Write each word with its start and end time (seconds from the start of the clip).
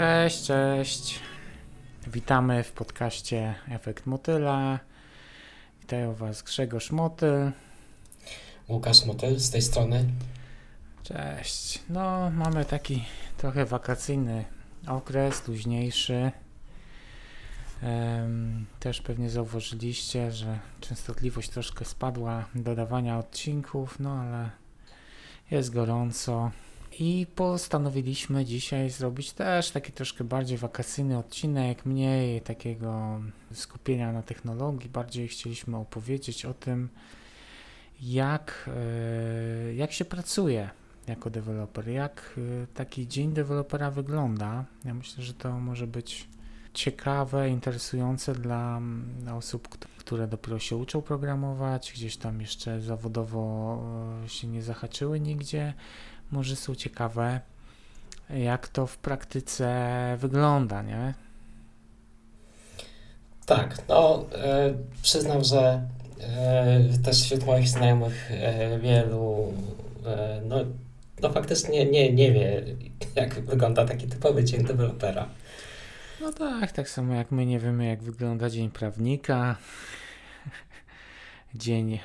Cześć, 0.00 0.46
cześć. 0.46 1.20
Witamy 2.06 2.62
w 2.62 2.72
podcaście 2.72 3.54
Efekt 3.68 4.06
Motyla. 4.06 4.78
Witają 5.80 6.14
Was 6.14 6.42
Grzegorz 6.42 6.90
Motyl. 6.90 7.52
Łukasz 8.68 9.04
Motyl 9.04 9.38
z 9.38 9.50
tej 9.50 9.62
strony. 9.62 10.04
Cześć. 11.02 11.82
No, 11.88 12.30
mamy 12.30 12.64
taki 12.64 13.04
trochę 13.36 13.66
wakacyjny 13.66 14.44
okres, 14.86 15.48
luźniejszy. 15.48 16.32
Też 18.80 19.00
pewnie 19.00 19.30
zauważyliście, 19.30 20.32
że 20.32 20.58
częstotliwość 20.80 21.50
troszkę 21.50 21.84
spadła 21.84 22.44
dodawania 22.54 23.18
odcinków, 23.18 24.00
no 24.00 24.12
ale 24.12 24.50
jest 25.50 25.74
gorąco. 25.74 26.50
I 27.02 27.26
postanowiliśmy 27.34 28.44
dzisiaj 28.44 28.90
zrobić 28.90 29.32
też 29.32 29.70
taki 29.70 29.92
troszkę 29.92 30.24
bardziej 30.24 30.58
wakacyjny 30.58 31.18
odcinek, 31.18 31.86
mniej 31.86 32.40
takiego 32.40 33.20
skupienia 33.52 34.12
na 34.12 34.22
technologii, 34.22 34.90
bardziej 34.90 35.28
chcieliśmy 35.28 35.76
opowiedzieć 35.76 36.44
o 36.44 36.54
tym, 36.54 36.88
jak, 38.00 38.70
e, 38.76 39.74
jak 39.74 39.92
się 39.92 40.04
pracuje 40.04 40.70
jako 41.06 41.30
deweloper, 41.30 41.88
jak 41.88 42.38
e, 42.38 42.66
taki 42.66 43.08
dzień 43.08 43.32
dewelopera 43.32 43.90
wygląda. 43.90 44.64
Ja 44.84 44.94
myślę, 44.94 45.24
że 45.24 45.34
to 45.34 45.52
może 45.60 45.86
być 45.86 46.28
ciekawe, 46.74 47.48
interesujące 47.48 48.34
dla, 48.34 48.80
dla 49.20 49.36
osób, 49.36 49.68
które 49.98 50.28
dopiero 50.28 50.58
się 50.58 50.76
uczą 50.76 51.02
programować, 51.02 51.92
gdzieś 51.92 52.16
tam 52.16 52.40
jeszcze 52.40 52.80
zawodowo 52.80 53.82
e, 54.24 54.28
się 54.28 54.48
nie 54.48 54.62
zahaczyły 54.62 55.20
nigdzie 55.20 55.74
może 56.30 56.56
są 56.56 56.74
ciekawe, 56.74 57.40
jak 58.30 58.68
to 58.68 58.86
w 58.86 58.96
praktyce 58.96 60.16
wygląda, 60.20 60.82
nie? 60.82 61.14
Tak, 63.46 63.88
no 63.88 64.24
e, 64.34 64.74
przyznam, 65.02 65.44
że 65.44 65.88
e, 66.20 66.98
też 67.04 67.22
wśród 67.22 67.46
moich 67.46 67.68
znajomych 67.68 68.30
e, 68.30 68.78
wielu 68.78 69.52
e, 70.06 70.40
no, 70.44 70.56
no 71.22 71.32
faktycznie 71.32 71.86
nie, 71.86 72.12
nie 72.12 72.32
wie, 72.32 72.62
jak 73.14 73.40
wygląda 73.40 73.84
taki 73.84 74.06
typowy 74.06 74.44
dzień 74.44 74.64
dewelopera. 74.64 75.28
No 76.20 76.32
tak, 76.32 76.72
tak 76.72 76.88
samo 76.88 77.14
jak 77.14 77.30
my 77.30 77.46
nie 77.46 77.58
wiemy, 77.58 77.86
jak 77.86 78.02
wygląda 78.02 78.50
dzień 78.50 78.70
prawnika, 78.70 79.56
dzień 81.54 81.98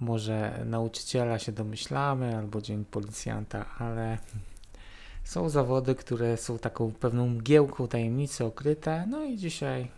może 0.00 0.62
nauczyciela 0.64 1.38
się 1.38 1.52
domyślamy, 1.52 2.36
albo 2.36 2.62
dzień 2.62 2.84
policjanta, 2.84 3.66
ale 3.78 4.18
są 5.24 5.48
zawody, 5.48 5.94
które 5.94 6.36
są 6.36 6.58
taką 6.58 6.92
pewną 6.92 7.28
mgiełką 7.28 7.88
tajemnicy 7.88 8.44
okryte. 8.44 9.06
No 9.06 9.24
i 9.24 9.36
dzisiaj 9.36 9.88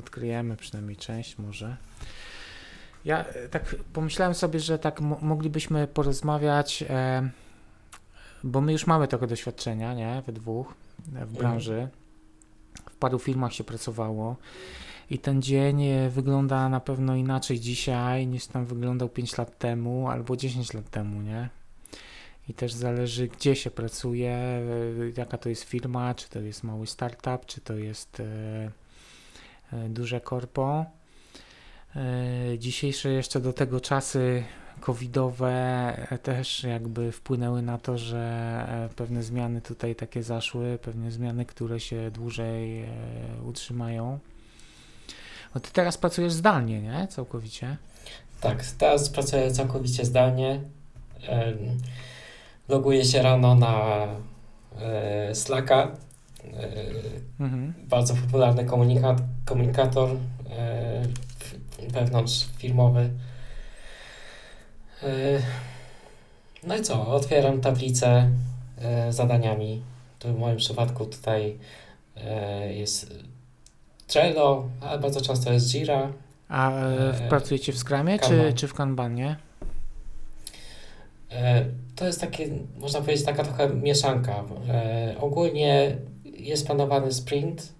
odkryjemy 0.00 0.56
przynajmniej 0.56 0.96
część 0.96 1.38
może. 1.38 1.76
Ja 3.04 3.24
e, 3.24 3.48
tak 3.48 3.76
pomyślałem 3.92 4.34
sobie, 4.34 4.60
że 4.60 4.78
tak 4.78 5.00
moglibyśmy 5.00 5.86
porozmawiać, 5.86 6.84
e, 6.88 7.30
bo 8.44 8.60
my 8.60 8.72
już 8.72 8.86
mamy 8.86 9.08
trochę 9.08 9.26
doświadczenia, 9.26 9.94
nie? 9.94 10.22
We 10.26 10.32
dwóch 10.32 10.74
w 10.98 11.08
mhm. 11.08 11.28
branży. 11.28 11.88
W 12.90 12.96
paru 12.96 13.18
firmach 13.18 13.52
się 13.52 13.64
pracowało. 13.64 14.36
I 15.10 15.18
ten 15.18 15.42
dzień 15.42 15.82
e, 15.82 16.10
wygląda 16.10 16.68
na 16.68 16.80
pewno 16.80 17.16
inaczej 17.16 17.60
dzisiaj 17.60 18.26
niż 18.26 18.46
tam 18.46 18.66
wyglądał 18.66 19.08
5 19.08 19.38
lat 19.38 19.58
temu 19.58 20.08
albo 20.08 20.36
10 20.36 20.74
lat 20.74 20.90
temu, 20.90 21.22
nie? 21.22 21.48
I 22.48 22.54
też 22.54 22.72
zależy, 22.72 23.28
gdzie 23.28 23.56
się 23.56 23.70
pracuje, 23.70 24.32
e, 24.32 24.62
jaka 25.16 25.38
to 25.38 25.48
jest 25.48 25.62
firma, 25.62 26.14
czy 26.14 26.28
to 26.28 26.40
jest 26.40 26.64
mały 26.64 26.86
startup, 26.86 27.46
czy 27.46 27.60
to 27.60 27.74
jest 27.74 28.20
e, 28.20 28.70
duże 29.88 30.20
korpo. 30.20 30.84
Dzisiejsze 32.58 33.10
jeszcze 33.10 33.40
do 33.40 33.52
tego 33.52 33.80
czasy 33.80 34.44
covidowe 34.80 35.96
też 36.22 36.64
jakby 36.64 37.12
wpłynęły 37.12 37.62
na 37.62 37.78
to, 37.78 37.98
że 37.98 38.88
pewne 38.96 39.22
zmiany 39.22 39.60
tutaj 39.60 39.94
takie 39.94 40.22
zaszły, 40.22 40.78
pewne 40.82 41.10
zmiany, 41.10 41.44
które 41.44 41.80
się 41.80 42.10
dłużej 42.10 42.84
utrzymają. 43.44 44.18
No 45.54 45.60
ty 45.60 45.70
teraz 45.72 45.98
pracujesz 45.98 46.32
zdalnie, 46.32 46.82
nie? 46.82 47.06
Całkowicie. 47.10 47.76
Tak, 48.40 48.66
teraz 48.78 49.10
pracuję 49.10 49.50
całkowicie 49.50 50.04
zdalnie. 50.04 50.60
Loguję 52.68 53.04
się 53.04 53.22
rano 53.22 53.54
na 53.54 54.06
e, 54.80 55.34
Slacka. 55.34 55.96
E, 56.44 56.68
mhm. 57.40 57.74
Bardzo 57.88 58.14
popularny 58.14 58.64
komunikat, 58.64 59.22
komunikator 59.44 60.10
e, 60.10 61.02
wewnątrz 61.88 62.46
firmowy. 62.58 63.10
No 66.62 66.76
i 66.76 66.82
co? 66.82 67.06
Otwieram 67.06 67.60
tablicę 67.60 68.30
zadaniami. 69.10 69.82
To 70.18 70.28
w 70.28 70.38
moim 70.38 70.56
przypadku 70.56 71.06
tutaj 71.06 71.58
jest 72.70 73.14
Trello, 74.10 74.68
ale 74.80 74.98
bardzo 74.98 75.20
często 75.20 75.52
jest 75.52 75.70
Jira. 75.70 76.12
A 76.48 76.70
e, 76.70 77.28
pracujecie 77.28 77.72
w 77.72 77.78
Scrumie 77.78 78.18
czy, 78.18 78.52
czy 78.54 78.68
w 78.68 78.74
Kanbanie? 78.74 79.36
E, 81.30 81.64
to 81.96 82.06
jest 82.06 82.20
takie, 82.20 82.48
można 82.78 83.00
powiedzieć, 83.00 83.26
taka 83.26 83.44
trochę 83.44 83.74
mieszanka. 83.74 84.44
E, 84.68 85.14
ogólnie 85.20 85.96
jest 86.24 86.66
planowany 86.66 87.12
sprint, 87.12 87.72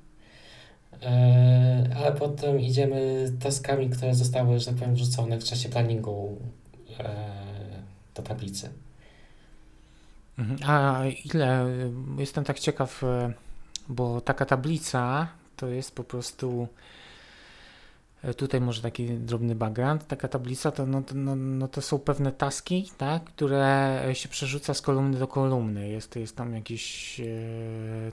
e, 1.02 1.96
ale 1.96 2.12
potem 2.12 2.60
idziemy 2.60 3.32
taskami, 3.42 3.90
które 3.90 4.14
zostały, 4.14 4.58
że 4.58 4.66
tak 4.66 4.74
powiem, 4.74 4.94
wrzucone 4.94 5.38
w 5.38 5.44
czasie 5.44 5.68
planningu 5.68 6.38
e, 7.00 7.14
do 8.14 8.22
tablicy. 8.22 8.70
Mhm. 10.38 10.58
A 10.66 11.02
ile, 11.34 11.66
jestem 12.18 12.44
tak 12.44 12.58
ciekaw, 12.58 13.04
e, 13.04 13.32
bo 13.88 14.20
taka 14.20 14.46
tablica 14.46 15.28
to 15.60 15.68
jest 15.68 15.94
po 15.94 16.04
prostu 16.04 16.68
e, 18.24 18.34
tutaj 18.34 18.60
może 18.60 18.82
taki 18.82 19.06
drobny 19.06 19.54
background, 19.54 20.06
taka 20.06 20.28
tablica 20.28 20.70
to, 20.70 20.86
no, 20.86 21.02
no, 21.14 21.36
no 21.36 21.68
to 21.68 21.82
są 21.82 21.98
pewne 21.98 22.32
taski, 22.32 22.90
tak, 22.98 23.24
które 23.24 24.02
się 24.12 24.28
przerzuca 24.28 24.74
z 24.74 24.80
kolumny 24.82 25.18
do 25.18 25.26
kolumny. 25.26 25.88
Jest, 25.88 26.16
jest 26.16 26.36
tam 26.36 26.54
jakiś 26.54 27.20
e, 27.20 27.24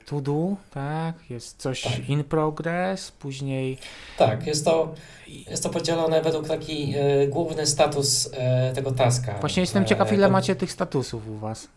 to 0.06 0.20
do, 0.20 0.56
tak, 0.70 1.30
jest 1.30 1.56
coś 1.56 1.82
tak. 1.82 2.08
in 2.08 2.24
progress, 2.24 3.10
później... 3.10 3.78
Tak, 4.18 4.46
jest 4.46 4.64
to, 4.64 4.94
jest 5.50 5.62
to 5.62 5.68
podzielone 5.68 6.22
według 6.22 6.48
taki 6.48 6.94
e, 6.96 7.26
główny 7.26 7.66
status 7.66 8.30
e, 8.32 8.72
tego 8.74 8.92
taska. 8.92 9.38
Właśnie 9.40 9.60
jestem 9.60 9.84
ciekaw, 9.84 10.12
ile 10.12 10.26
to... 10.26 10.32
macie 10.32 10.56
tych 10.56 10.72
statusów 10.72 11.28
u 11.28 11.36
Was. 11.36 11.68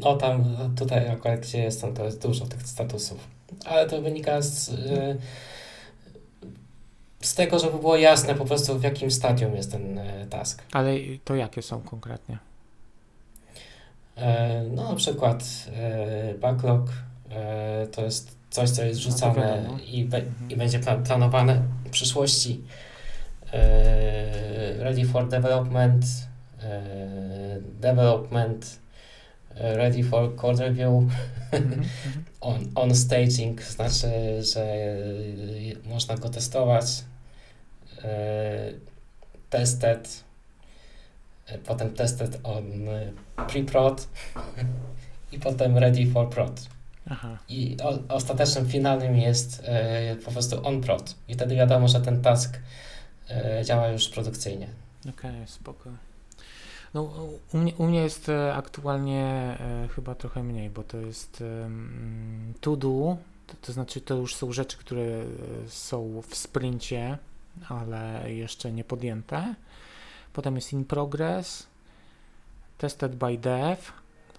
No 0.00 0.16
tam, 0.16 0.44
tutaj 0.78 1.08
akurat 1.08 1.40
gdzie 1.40 1.58
jestem, 1.58 1.94
to 1.94 2.04
jest 2.04 2.22
dużo 2.22 2.46
tych 2.46 2.62
statusów 2.62 3.35
ale 3.64 3.88
to 3.88 4.02
wynika 4.02 4.42
z, 4.42 4.68
y, 4.68 5.16
z 7.20 7.34
tego, 7.34 7.58
żeby 7.58 7.78
było 7.78 7.96
jasne 7.96 8.34
po 8.34 8.44
prostu 8.44 8.78
w 8.78 8.82
jakim 8.82 9.10
stadium 9.10 9.56
jest 9.56 9.72
ten 9.72 9.98
y, 9.98 10.26
task. 10.30 10.62
Ale 10.72 10.92
to 11.24 11.34
jakie 11.34 11.62
są 11.62 11.80
konkretnie? 11.80 12.38
E, 14.16 14.62
no 14.74 14.90
na 14.90 14.94
przykład 14.94 15.44
e, 15.76 16.34
backlog 16.34 16.82
e, 17.30 17.86
to 17.86 18.04
jest 18.04 18.36
coś, 18.50 18.70
co 18.70 18.84
jest 18.84 19.04
no 19.04 19.10
rzucane 19.10 19.64
no 19.68 19.78
i, 19.78 20.04
be, 20.04 20.18
mhm. 20.18 20.50
i 20.50 20.56
będzie 20.56 20.80
planowane 21.04 21.62
w 21.84 21.90
przyszłości. 21.90 22.64
Ready 24.78 25.06
for 25.06 25.28
development, 25.28 26.04
development, 27.80 28.78
ready 29.60 30.02
for 30.02 30.34
code 30.36 30.60
review. 30.60 31.08
Mm-hmm. 31.52 31.84
on, 32.40 32.70
on 32.74 32.94
staging 32.94 33.62
znaczy, 33.62 34.08
że 34.42 34.66
można 35.84 36.16
go 36.16 36.28
testować. 36.28 37.04
E, 38.04 38.72
tested, 39.50 40.24
e, 41.46 41.58
potem 41.58 41.94
tested 41.94 42.38
on 42.42 42.64
pre-prod 43.48 44.08
i 45.32 45.38
potem 45.38 45.78
ready 45.78 46.06
for 46.06 46.30
prod. 46.30 46.68
Aha. 47.10 47.38
I 47.48 47.76
o, 47.82 48.14
ostatecznym, 48.14 48.68
finalnym 48.68 49.16
jest 49.16 49.62
e, 49.64 50.16
po 50.16 50.30
prostu 50.30 50.66
on 50.66 50.80
prod. 50.80 51.14
I 51.28 51.34
wtedy 51.34 51.56
wiadomo, 51.56 51.88
że 51.88 52.00
ten 52.00 52.22
task 52.22 52.58
e, 53.30 53.64
działa 53.64 53.88
już 53.88 54.08
produkcyjnie. 54.08 54.66
Okej, 55.00 55.30
okay, 55.30 55.48
spoko. 55.48 55.90
No, 56.96 57.10
u, 57.52 57.58
mnie, 57.58 57.74
u 57.74 57.86
mnie 57.86 58.00
jest 58.00 58.28
e, 58.28 58.54
aktualnie 58.54 59.22
e, 59.60 59.88
chyba 59.94 60.14
trochę 60.14 60.42
mniej, 60.42 60.70
bo 60.70 60.82
to 60.82 60.98
jest 60.98 61.42
e, 61.42 61.70
to 62.60 62.76
do, 62.76 63.16
to, 63.46 63.54
to, 63.60 63.72
znaczy 63.72 64.00
to 64.00 64.14
już 64.14 64.34
są 64.34 64.52
rzeczy, 64.52 64.76
które 64.76 65.24
są 65.66 66.22
w 66.28 66.36
sprincie, 66.36 67.18
ale 67.68 68.32
jeszcze 68.32 68.72
nie 68.72 68.84
podjęte. 68.84 69.54
Potem 70.32 70.56
jest 70.56 70.72
in 70.72 70.84
progress, 70.84 71.66
tested 72.78 73.16
by 73.16 73.38
dev, 73.38 73.76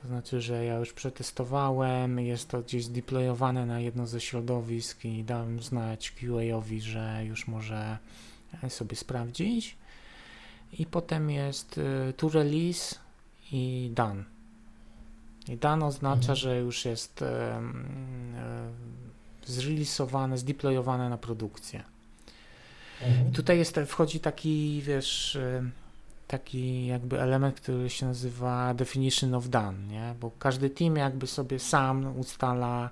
To 0.01 0.07
znaczy, 0.07 0.41
że 0.41 0.65
ja 0.65 0.75
już 0.75 0.93
przetestowałem, 0.93 2.19
jest 2.19 2.49
to 2.49 2.61
gdzieś 2.61 2.87
deployowane 2.87 3.65
na 3.65 3.79
jedno 3.79 4.07
ze 4.07 4.21
środowisk 4.21 5.05
i 5.05 5.23
dałem 5.23 5.61
znać 5.61 6.11
QA-owi, 6.11 6.81
że 6.81 7.25
już 7.25 7.47
może 7.47 7.97
sobie 8.69 8.95
sprawdzić. 8.95 9.77
I 10.73 10.85
potem 10.85 11.29
jest 11.29 11.77
y, 11.77 12.13
to 12.17 12.29
release 12.29 12.95
i 13.51 13.91
done. 13.93 14.23
I 15.49 15.57
done 15.57 15.85
oznacza, 15.85 16.19
mhm. 16.19 16.35
że 16.35 16.59
już 16.59 16.85
jest 16.85 17.23
zreleasowane, 19.45 20.37
zdeployowane 20.37 21.09
na 21.09 21.17
produkcję. 21.17 21.83
Mhm. 23.01 23.31
Tutaj 23.31 23.57
jest, 23.57 23.79
wchodzi 23.87 24.19
taki, 24.19 24.81
wiesz, 24.85 25.37
taki 26.27 26.85
jakby 26.85 27.21
element, 27.21 27.55
który 27.55 27.89
się 27.89 28.05
nazywa 28.05 28.73
definition 28.73 29.33
of 29.33 29.49
done, 29.49 29.77
nie? 29.87 30.15
Bo 30.19 30.31
każdy 30.39 30.69
team 30.69 30.95
jakby 30.95 31.27
sobie 31.27 31.59
sam 31.59 32.19
ustala 32.19 32.89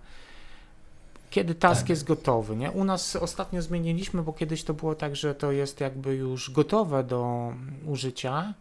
kiedy 1.29 1.55
task 1.55 1.81
tak. 1.81 1.89
jest 1.89 2.03
gotowy, 2.03 2.55
nie? 2.55 2.71
U 2.71 2.83
nas 2.83 3.15
ostatnio 3.15 3.61
zmieniliśmy, 3.61 4.23
bo 4.23 4.33
kiedyś 4.33 4.63
to 4.63 4.73
było 4.73 4.95
tak, 4.95 5.15
że 5.15 5.35
to 5.35 5.51
jest 5.51 5.81
jakby 5.81 6.15
już 6.15 6.51
gotowe 6.51 7.03
do 7.03 7.53
użycia, 7.85 8.53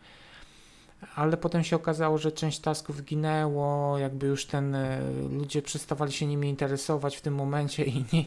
ale 1.14 1.36
potem 1.36 1.64
się 1.64 1.76
okazało, 1.76 2.18
że 2.18 2.32
część 2.32 2.58
tasków 2.58 3.04
ginęło, 3.04 3.98
jakby 3.98 4.26
już 4.26 4.46
ten, 4.46 4.74
e, 4.74 5.00
ludzie 5.30 5.62
przestawali 5.62 6.12
się 6.12 6.26
nimi 6.26 6.48
interesować 6.48 7.16
w 7.16 7.20
tym 7.20 7.34
momencie 7.34 7.84
i 7.84 8.04
nie, 8.12 8.24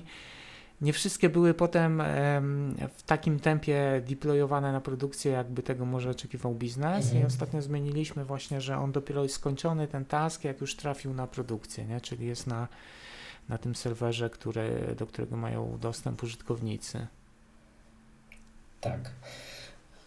nie 0.81 0.93
wszystkie 0.93 1.29
były 1.29 1.53
potem 1.53 2.03
w 2.97 3.03
takim 3.05 3.39
tempie 3.39 4.01
deployowane 4.09 4.71
na 4.71 4.81
produkcję, 4.81 5.31
jakby 5.31 5.63
tego 5.63 5.85
może 5.85 6.09
oczekiwał 6.09 6.55
biznes. 6.55 7.05
Mhm. 7.05 7.23
I 7.23 7.25
ostatnio 7.25 7.61
zmieniliśmy 7.61 8.25
właśnie, 8.25 8.61
że 8.61 8.77
on 8.77 8.91
dopiero 8.91 9.23
jest 9.23 9.35
skończony, 9.35 9.87
ten 9.87 10.05
task, 10.05 10.43
jak 10.43 10.61
już 10.61 10.75
trafił 10.75 11.13
na 11.13 11.27
produkcję, 11.27 11.85
nie? 11.85 12.01
czyli 12.01 12.25
jest 12.25 12.47
na, 12.47 12.67
na 13.49 13.57
tym 13.57 13.75
serwerze, 13.75 14.29
który, 14.29 14.95
do 14.97 15.07
którego 15.07 15.37
mają 15.37 15.79
dostęp 15.79 16.23
użytkownicy. 16.23 17.07
Tak. 18.81 19.11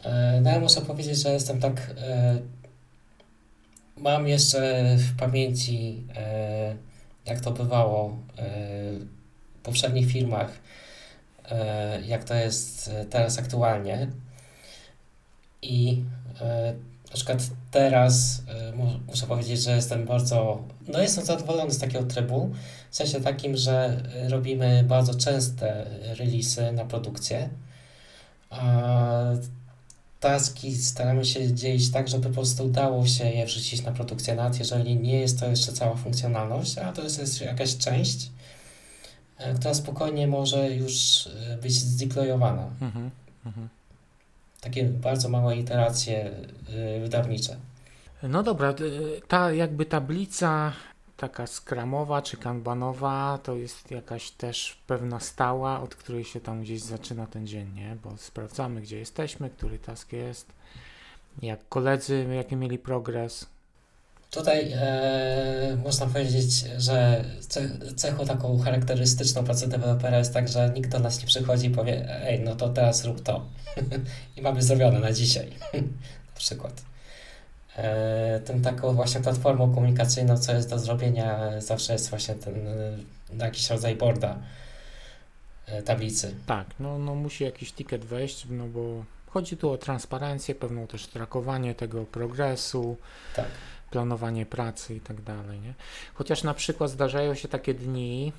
E, 0.04 0.40
no 0.42 0.50
ja 0.50 0.60
muszę 0.60 0.80
powiedzieć, 0.80 1.18
że 1.18 1.32
jestem 1.32 1.60
tak. 1.60 1.94
E, 1.98 2.38
mam 3.96 4.28
jeszcze 4.28 4.84
w 4.96 5.16
pamięci, 5.16 6.04
e, 6.16 6.76
jak 7.26 7.40
to 7.40 7.50
bywało 7.50 8.16
w 9.58 9.62
poprzednich 9.62 10.12
firmach, 10.12 10.52
jak 12.06 12.24
to 12.24 12.34
jest 12.34 12.90
teraz 13.10 13.38
aktualnie. 13.38 14.08
I 15.62 16.04
na 17.10 17.14
przykład 17.14 17.38
teraz 17.70 18.42
muszę 19.06 19.26
powiedzieć, 19.26 19.62
że 19.62 19.76
jestem 19.76 20.06
bardzo, 20.06 20.64
no 20.88 21.00
jestem 21.00 21.24
zadowolony 21.24 21.70
z 21.70 21.78
takiego 21.78 22.04
trybu, 22.04 22.50
w 22.90 22.96
sensie 22.96 23.20
takim, 23.20 23.56
że 23.56 24.02
robimy 24.28 24.84
bardzo 24.88 25.14
częste 25.14 25.86
releasy 26.18 26.72
na 26.72 26.84
produkcję, 26.84 27.48
a 28.50 28.82
taski 30.20 30.76
staramy 30.76 31.24
się 31.24 31.54
dzielić 31.54 31.90
tak, 31.90 32.08
żeby 32.08 32.28
po 32.28 32.34
prostu 32.34 32.64
udało 32.64 33.06
się 33.06 33.30
je 33.30 33.46
wrzucić 33.46 33.82
na 33.82 33.92
produkcję, 33.92 34.34
nawet 34.34 34.58
jeżeli 34.58 34.96
nie 34.96 35.20
jest 35.20 35.40
to 35.40 35.46
jeszcze 35.46 35.72
cała 35.72 35.96
funkcjonalność, 35.96 36.78
a 36.78 36.92
to 36.92 37.02
jest 37.02 37.40
jakaś 37.40 37.76
część, 37.76 38.30
E, 39.40 39.54
która 39.54 39.74
spokojnie 39.74 40.26
może 40.26 40.70
już 40.70 41.26
e, 41.26 41.56
być 41.56 41.72
zdeployowana. 41.72 42.70
Mhm, 42.80 43.10
mhm. 43.46 43.68
Takie 44.60 44.84
bardzo 44.84 45.28
małe 45.28 45.56
iteracje 45.56 46.30
e, 46.68 47.00
wydawnicze. 47.00 47.56
No 48.22 48.42
dobra, 48.42 48.74
ta 49.28 49.52
jakby 49.52 49.86
tablica 49.86 50.72
taka 51.16 51.46
skramowa 51.46 52.22
czy 52.22 52.36
kanbanowa 52.36 53.38
to 53.42 53.54
jest 53.56 53.90
jakaś 53.90 54.30
też 54.30 54.78
pewna 54.86 55.20
stała, 55.20 55.80
od 55.80 55.94
której 55.94 56.24
się 56.24 56.40
tam 56.40 56.62
gdzieś 56.62 56.80
zaczyna 56.82 57.26
ten 57.26 57.46
dzień, 57.46 57.74
nie? 57.74 57.96
Bo 58.04 58.16
sprawdzamy, 58.16 58.80
gdzie 58.80 58.98
jesteśmy, 58.98 59.50
który 59.50 59.78
task 59.78 60.12
jest, 60.12 60.52
jak 61.42 61.68
koledzy, 61.68 62.26
jaki 62.36 62.56
mieli 62.56 62.78
progres, 62.78 63.46
Tutaj 64.30 64.72
e, 64.72 65.76
można 65.84 66.06
powiedzieć, 66.06 66.64
że 66.78 67.24
cechą 67.96 68.26
taką 68.26 68.58
charakterystyczną 68.58 69.44
pracy 69.44 69.68
dewelopera 69.68 70.18
jest 70.18 70.34
tak, 70.34 70.48
że 70.48 70.70
nikt 70.74 70.90
do 70.90 70.98
nas 70.98 71.20
nie 71.20 71.26
przychodzi 71.26 71.66
i 71.66 71.70
powie, 71.70 72.24
ej, 72.26 72.40
no 72.40 72.56
to 72.56 72.68
teraz 72.68 73.04
rób 73.04 73.22
to. 73.22 73.46
I 74.36 74.42
mamy 74.42 74.62
zrobione 74.62 75.00
na 75.00 75.12
dzisiaj. 75.12 75.50
na 76.34 76.38
przykład. 76.38 76.82
E, 77.76 78.40
tym 78.40 78.62
taką 78.62 78.94
właśnie 78.94 79.20
platformą 79.20 79.74
komunikacyjną, 79.74 80.38
co 80.38 80.52
jest 80.52 80.70
do 80.70 80.78
zrobienia, 80.78 81.60
zawsze 81.60 81.92
jest 81.92 82.10
właśnie 82.10 82.34
ten 82.34 82.68
e, 82.68 83.44
jakiś 83.44 83.70
rodzaj 83.70 83.96
boarda, 83.96 84.38
e, 85.66 85.82
tablicy. 85.82 86.34
Tak, 86.46 86.66
no, 86.80 86.98
no 86.98 87.14
musi 87.14 87.44
jakiś 87.44 87.72
ticket 87.72 88.04
wejść, 88.04 88.46
no 88.50 88.66
bo 88.66 89.04
chodzi 89.26 89.56
tu 89.56 89.70
o 89.70 89.78
transparencję, 89.78 90.54
pewną 90.54 90.86
też 90.86 91.06
trakowanie 91.06 91.74
tego 91.74 92.04
progresu. 92.04 92.96
Tak 93.36 93.46
planowanie 93.90 94.46
pracy 94.46 94.94
i 94.94 95.00
tak 95.00 95.20
dalej. 95.20 95.60
Nie? 95.60 95.74
Chociaż 96.14 96.42
na 96.42 96.54
przykład 96.54 96.90
zdarzają 96.90 97.34
się 97.34 97.48
takie 97.48 97.74
dni, 97.74 98.32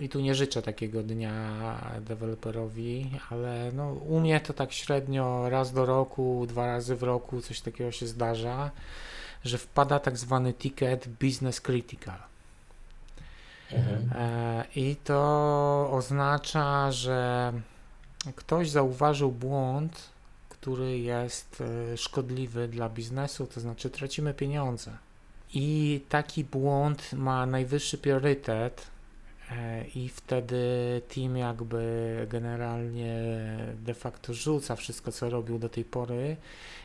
i 0.00 0.08
tu 0.08 0.20
nie 0.20 0.34
życzę 0.34 0.62
takiego 0.62 1.02
dnia 1.02 1.34
deweloperowi, 2.00 3.10
ale 3.30 3.72
no, 3.72 3.92
u 3.92 4.20
mnie 4.20 4.40
to 4.40 4.52
tak 4.52 4.72
średnio 4.72 5.48
raz 5.48 5.72
do 5.72 5.86
roku, 5.86 6.46
dwa 6.48 6.66
razy 6.66 6.96
w 6.96 7.02
roku 7.02 7.40
coś 7.40 7.60
takiego 7.60 7.92
się 7.92 8.06
zdarza, 8.06 8.70
że 9.44 9.58
wpada 9.58 9.98
tak 9.98 10.18
zwany 10.18 10.52
ticket 10.52 11.08
business 11.08 11.60
critical. 11.60 12.18
Mhm. 13.72 14.10
E, 14.14 14.64
I 14.76 14.96
to 14.96 15.88
oznacza, 15.92 16.92
że 16.92 17.52
ktoś 18.36 18.70
zauważył 18.70 19.32
błąd 19.32 20.15
który 20.66 20.98
jest 20.98 21.60
e, 21.60 21.96
szkodliwy 21.96 22.68
dla 22.68 22.88
biznesu, 22.88 23.46
to 23.46 23.60
znaczy 23.60 23.90
tracimy 23.90 24.34
pieniądze. 24.34 24.96
I 25.54 26.00
taki 26.08 26.44
błąd 26.44 27.12
ma 27.12 27.46
najwyższy 27.46 27.98
priorytet, 27.98 28.86
e, 29.50 29.84
i 29.84 30.08
wtedy 30.08 30.58
team 31.14 31.36
jakby 31.36 32.26
generalnie 32.30 33.16
de 33.74 33.94
facto 33.94 34.34
rzuca 34.34 34.76
wszystko, 34.76 35.12
co 35.12 35.30
robił 35.30 35.58
do 35.58 35.68
tej 35.68 35.84
pory, 35.84 36.36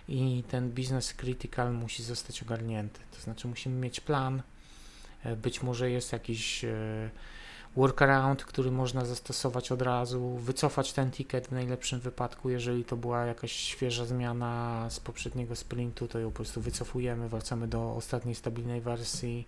i 0.08 0.44
ten 0.48 0.70
business 0.72 1.14
critical 1.14 1.74
musi 1.74 2.04
zostać 2.04 2.44
ogarnięty. 2.44 3.00
To 3.12 3.22
znaczy, 3.22 3.48
musimy 3.48 3.76
mieć 3.76 4.00
plan. 4.00 4.42
E, 5.24 5.36
być 5.36 5.64
może 5.64 5.92
jest 5.92 6.14
jakiś 6.14 6.66
workaround, 7.76 8.44
który 8.44 8.72
można 8.72 9.06
zastosować 9.06 9.72
od 9.72 9.82
razu, 9.82 10.30
wycofać 10.30 10.94
ten 10.94 11.12
ticket 11.12 11.48
w 11.48 11.52
najlepszym 11.52 12.00
wypadku, 12.00 12.50
jeżeli 12.50 12.86
to 12.86 12.98
była 12.98 13.26
jakaś 13.26 13.52
świeża 13.52 14.06
zmiana 14.06 14.86
z 14.90 15.00
poprzedniego 15.00 15.56
sprintu, 15.56 16.08
to 16.08 16.20
ją 16.20 16.30
po 16.30 16.36
prostu 16.36 16.62
wycofujemy, 16.62 17.30
wracamy 17.30 17.68
do 17.68 17.96
ostatniej 17.96 18.36
stabilnej 18.36 18.82
wersji 18.82 19.48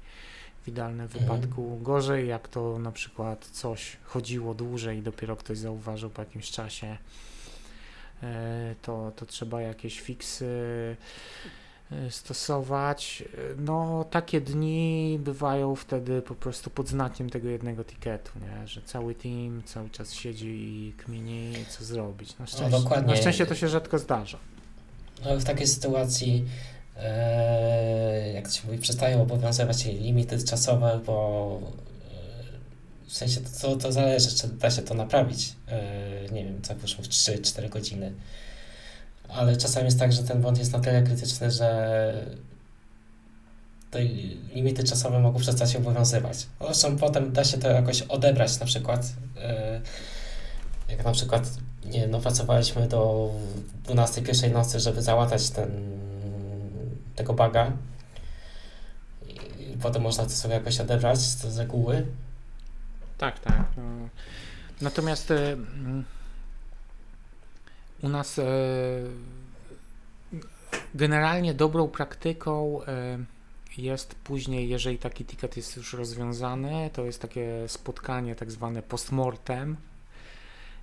w 0.62 0.68
idealnym 0.68 1.06
mhm. 1.06 1.22
wypadku. 1.24 1.80
Gorzej, 1.82 2.28
jak 2.28 2.48
to 2.48 2.80
na 2.80 2.92
przykład 2.92 3.46
coś 3.46 3.98
chodziło 4.04 4.54
dłużej 4.54 4.98
i 4.98 5.02
dopiero 5.02 5.36
ktoś 5.36 5.58
zauważył 5.58 6.10
po 6.10 6.22
jakimś 6.22 6.52
czasie, 6.52 6.98
e, 8.24 8.76
to, 8.82 9.12
to 9.16 9.26
trzeba 9.26 9.62
jakieś 9.62 10.02
fiksy 10.02 10.48
stosować. 12.10 13.24
E, 13.38 13.56
no, 13.58 14.06
takie 14.12 14.42
dni 14.42 15.20
bywają 15.20 15.76
wtedy 15.76 16.22
po 16.22 16.36
prostu 16.36 16.70
pod 16.70 16.90
znakiem 16.90 17.30
tego 17.30 17.50
jednego 17.50 17.84
tiketu, 17.84 18.32
nie? 18.40 18.68
że 18.68 18.82
cały 18.82 19.16
team 19.16 19.64
cały 19.66 19.90
czas 19.90 20.14
siedzi 20.14 20.48
i 20.48 20.94
kmini, 20.98 21.54
co 21.70 21.86
zrobić. 21.86 22.38
Na 22.38 22.48
szczęście, 22.48 22.80
no, 22.90 23.02
na 23.02 23.16
szczęście 23.16 23.46
to 23.46 23.56
się 23.56 23.68
rzadko 23.68 24.00
zdarza. 24.00 24.38
No, 25.26 25.38
w 25.38 25.44
takiej 25.44 25.68
sytuacji, 25.68 26.46
e, 26.98 28.34
jak 28.34 28.52
się 28.52 28.62
mówi, 28.66 28.78
przestają 28.78 29.22
obowiązywać 29.22 29.86
limity 29.86 30.44
czasowe, 30.44 31.00
bo 31.06 31.60
e, 33.06 33.08
w 33.08 33.14
sensie 33.14 33.42
to, 33.42 33.50
to, 33.62 33.76
to 33.76 33.92
zależy, 33.92 34.36
czy 34.36 34.48
da 34.48 34.72
się 34.72 34.82
to 34.82 34.94
naprawić. 34.94 35.56
E, 35.68 36.30
nie 36.32 36.44
wiem, 36.46 36.62
co 36.62 36.76
w 36.76 37.08
3-4 37.08 37.70
godziny 37.70 38.14
ale 39.30 39.58
czasami 39.58 39.86
jest 39.86 40.00
tak, 40.00 40.14
że 40.14 40.24
ten 40.24 40.42
błąd 40.42 40.58
jest 40.58 40.74
na 40.74 40.80
tyle 40.80 41.04
krytyczny, 41.04 41.52
że 41.52 42.14
te 43.92 44.04
limity 44.56 44.84
czasowe 44.84 45.20
mogą 45.20 45.40
przestać 45.40 45.76
obowiązywać. 45.76 46.48
Zresztą 46.62 46.98
potem 46.98 47.32
da 47.32 47.44
się 47.44 47.58
to 47.58 47.70
jakoś 47.70 48.02
odebrać 48.02 48.60
na 48.60 48.66
przykład. 48.66 49.14
E, 49.38 49.82
jak 50.90 51.06
na 51.06 51.12
przykład 51.12 51.50
nie, 51.86 52.08
no, 52.08 52.20
pracowaliśmy 52.20 52.88
do 52.88 53.32
12 53.84 54.22
pierwszej 54.22 54.52
nocy, 54.52 54.80
żeby 54.80 55.02
załatać 55.02 55.50
ten, 55.50 55.72
tego 57.16 57.34
baga 57.34 57.72
i 59.60 59.78
potem 59.82 60.02
można 60.02 60.24
to 60.24 60.30
sobie 60.30 60.54
jakoś 60.54 60.80
odebrać 60.80 61.20
z 61.20 61.60
reguły. 61.60 62.06
Tak, 63.18 63.40
tak. 63.40 63.64
Natomiast 64.82 65.32
y 65.32 65.58
u 68.04 68.10
nas 68.10 68.40
e, 68.40 68.46
generalnie 70.96 71.54
dobrą 71.54 71.88
praktyką 71.88 72.84
e, 72.84 73.18
jest 73.78 74.16
później, 74.16 74.70
jeżeli 74.70 74.98
taki 74.98 75.26
ticket 75.26 75.58
jest 75.58 75.78
już 75.78 75.94
rozwiązany, 75.94 76.90
to 76.94 77.06
jest 77.06 77.22
takie 77.22 77.64
spotkanie 77.68 78.36
tak 78.36 78.52
zwane 78.52 78.82
postmortem, 78.82 79.78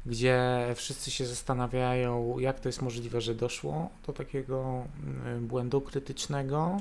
gdzie 0.06 0.66
wszyscy 0.74 1.10
się 1.10 1.26
zastanawiają, 1.26 2.38
jak 2.38 2.60
to 2.60 2.68
jest 2.68 2.82
możliwe, 2.82 3.20
że 3.20 3.34
doszło 3.34 3.90
do 4.06 4.12
takiego 4.12 4.84
mm, 5.24 5.46
błędu 5.46 5.80
krytycznego 5.80 6.80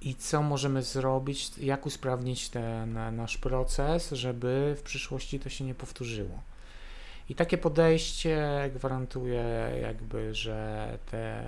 i 0.00 0.14
co 0.14 0.42
możemy 0.42 0.82
zrobić, 0.82 1.58
jak 1.58 1.86
usprawnić 1.86 2.48
ten 2.48 3.16
nasz 3.16 3.38
proces, 3.38 4.10
żeby 4.10 4.76
w 4.78 4.82
przyszłości 4.82 5.40
to 5.40 5.48
się 5.48 5.64
nie 5.64 5.74
powtórzyło. 5.74 6.42
I 7.28 7.34
takie 7.34 7.58
podejście 7.58 8.48
gwarantuje 8.74 9.44
jakby, 9.82 10.34
że 10.34 10.88
te, 11.10 11.42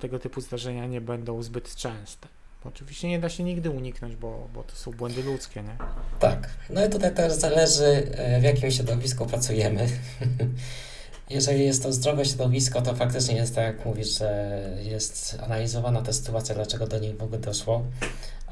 tego 0.00 0.18
typu 0.18 0.40
zdarzenia 0.40 0.86
nie 0.86 1.00
będą 1.00 1.42
zbyt 1.42 1.74
częste. 1.74 2.28
Oczywiście 2.64 3.08
nie 3.08 3.18
da 3.18 3.28
się 3.28 3.44
nigdy 3.44 3.70
uniknąć, 3.70 4.16
bo, 4.16 4.48
bo 4.54 4.62
to 4.62 4.76
są 4.76 4.90
błędy 4.90 5.22
ludzkie, 5.22 5.62
nie? 5.62 5.76
Tak. 6.20 6.50
No 6.70 6.86
i 6.86 6.88
tutaj 6.88 7.14
też 7.14 7.32
zależy, 7.32 7.84
e, 7.84 8.40
w 8.40 8.42
jakim 8.42 8.70
środowisku 8.70 9.26
pracujemy. 9.26 9.88
Jeżeli 11.30 11.64
jest 11.64 11.82
to 11.82 11.92
zdrowe 11.92 12.24
środowisko, 12.24 12.82
to 12.82 12.94
faktycznie 12.94 13.34
jest 13.36 13.54
tak, 13.54 13.64
jak 13.64 13.86
mówisz, 13.86 14.18
że 14.18 14.60
jest 14.82 15.38
analizowana 15.44 16.02
ta 16.02 16.12
sytuacja, 16.12 16.54
dlaczego 16.54 16.86
do 16.86 16.98
niej 16.98 17.14
w 17.14 17.22
ogóle 17.22 17.38
doszło, 17.38 17.82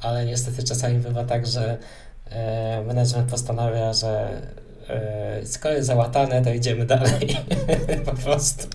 ale 0.01 0.27
niestety 0.27 0.65
czasami 0.65 0.99
bywa 0.99 1.25
tak, 1.25 1.47
że 1.47 1.79
e, 2.31 2.83
management 2.87 3.31
postanawia, 3.31 3.93
że 3.93 4.43
skoro 5.45 5.75
jest 5.75 5.87
załatane, 5.87 6.43
to 6.43 6.55
idziemy 6.55 6.87
dalej. 6.87 7.37
po 8.07 8.13
prostu. 8.13 8.69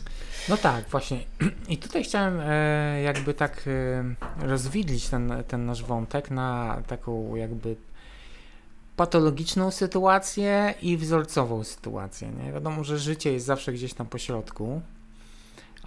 No 0.49 0.57
tak, 0.57 0.89
właśnie. 0.89 1.19
I 1.69 1.77
tutaj 1.77 2.03
chciałem 2.03 2.39
e, 2.43 3.01
jakby 3.01 3.33
tak 3.33 3.63
e, 3.67 4.47
rozwidlić 4.47 5.09
ten, 5.09 5.33
ten 5.47 5.65
nasz 5.65 5.83
wątek 5.83 6.31
na 6.31 6.81
taką 6.87 7.35
jakby 7.35 7.75
patologiczną 8.95 9.71
sytuację 9.71 10.73
i 10.81 10.97
wzorcową 10.97 11.63
sytuację. 11.63 12.29
Nie? 12.29 12.51
Wiadomo, 12.51 12.83
że 12.83 12.99
życie 12.99 13.33
jest 13.33 13.45
zawsze 13.45 13.73
gdzieś 13.73 13.93
tam 13.93 14.07
po 14.07 14.17
środku, 14.17 14.81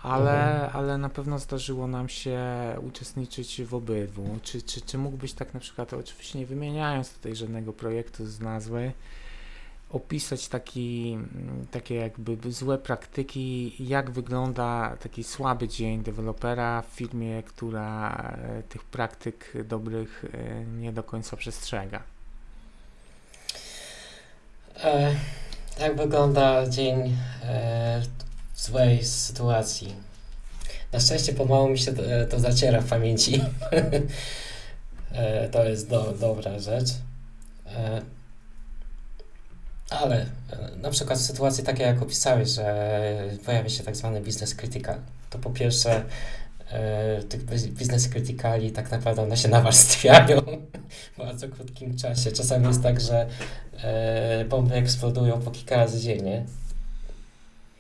ale, 0.03 0.55
mhm. 0.55 0.71
ale 0.77 0.99
na 0.99 1.09
pewno 1.09 1.39
zdarzyło 1.39 1.87
nam 1.87 2.09
się 2.09 2.41
uczestniczyć 2.83 3.63
w 3.63 3.75
obydwu. 3.75 4.39
Czy, 4.43 4.63
czy, 4.63 4.81
czy 4.81 4.99
mógłbyś 4.99 5.33
tak 5.33 5.55
na 5.55 5.61
przykład, 5.61 5.93
oczywiście 5.93 6.39
nie 6.39 6.47
wymieniając 6.47 7.13
tutaj 7.13 7.37
żadnego 7.37 7.73
projektu 7.73 8.27
z 8.27 8.41
nazwy, 8.41 8.93
opisać 9.93 10.49
taki, 10.49 11.19
takie 11.71 11.95
jakby 11.95 12.53
złe 12.53 12.79
praktyki, 12.79 13.75
jak 13.89 14.11
wygląda 14.11 14.97
taki 15.03 15.25
słaby 15.25 15.69
dzień 15.69 16.03
dewelopera 16.03 16.83
w 16.83 16.87
firmie, 16.87 17.43
która 17.43 18.19
e, 18.19 18.63
tych 18.63 18.85
praktyk 18.85 19.53
dobrych 19.65 20.25
e, 20.35 20.65
nie 20.65 20.93
do 20.93 21.03
końca 21.03 21.37
przestrzega. 21.37 22.03
Jak 25.81 25.97
wygląda 25.97 26.69
dzień 26.69 27.17
e, 27.45 28.03
złej 28.57 29.05
sytuacji? 29.05 29.95
Na 30.93 31.01
szczęście 31.01 31.33
pomału 31.33 31.69
mi 31.69 31.79
się 31.79 31.93
to, 31.93 32.03
to 32.31 32.41
zaciera 32.41 32.81
w 32.81 32.89
pamięci. 32.89 33.41
e, 35.13 35.49
to 35.49 35.65
jest 35.65 35.89
do, 35.89 36.13
dobra 36.13 36.59
rzecz. 36.59 36.89
E, 37.67 38.03
ale 40.01 40.27
e, 40.51 40.77
na 40.83 40.91
przykład 40.91 41.19
w 41.19 41.23
sytuacji 41.23 41.65
takiej, 41.65 41.87
jak 41.87 42.03
opisałeś, 42.03 42.49
że 42.49 42.99
pojawia 43.45 43.69
się 43.69 43.85
tak 43.85 43.97
zwany 43.97 44.21
business 44.21 44.55
critical, 44.55 44.99
to 45.31 45.39
po 45.39 45.51
pierwsze 45.51 46.05
e, 46.71 47.23
tych 47.23 47.45
business 47.73 48.09
criticali 48.09 48.73
tak 48.73 48.91
naprawdę 48.91 49.23
one 49.23 49.37
się 49.37 49.49
nawarstwiają 49.49 50.41
w 51.15 51.19
bardzo 51.19 51.49
krótkim 51.49 51.97
czasie. 51.97 52.33
Czasami 52.33 52.67
jest 52.67 52.83
tak, 52.83 53.01
że 53.01 53.27
e, 53.83 54.45
bomby 54.45 54.75
eksplodują 54.75 55.41
po 55.41 55.51
kilka 55.51 55.77
razy 55.77 56.01
dziennie 56.01 56.45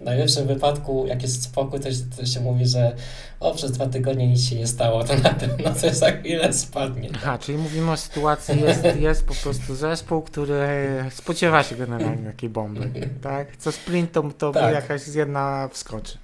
w 0.03 0.05
najlepszym 0.05 0.47
wypadku, 0.47 1.07
jak 1.07 1.23
jest 1.23 1.43
spokój, 1.43 1.81
to, 1.81 1.89
to 2.17 2.27
się 2.27 2.41
mówi, 2.41 2.67
że 2.67 2.97
o, 3.41 3.55
przez 3.55 3.73
dwa 3.73 3.87
tygodnie 3.87 4.29
nic 4.29 4.45
się 4.45 4.57
nie 4.57 4.67
stało, 4.67 5.05
to 5.05 5.15
na 5.29 5.31
pewno 5.31 5.75
coś 5.75 5.93
za 5.93 6.11
chwilę 6.11 6.53
spadnie. 6.53 7.09
Aha, 7.15 7.39
czyli 7.39 7.59
mówimy 7.59 7.91
o 7.91 7.97
sytuacji, 7.97 8.61
jest, 8.61 8.85
jest 9.01 9.25
po 9.25 9.35
prostu 9.35 9.75
zespół, 9.75 10.23
który 10.23 10.67
spodziewa 11.11 11.63
się 11.63 11.77
generalnie 11.77 12.27
takiej 12.27 12.49
bomby, 12.49 12.91
tak? 13.23 13.57
Co 13.57 13.73
sprint 13.73 14.13
to, 14.13 14.23
to 14.39 14.53
tak. 14.53 14.75
jakaś 14.75 15.01
z 15.01 15.15
jedna 15.15 15.69
wskoczy. 15.73 16.19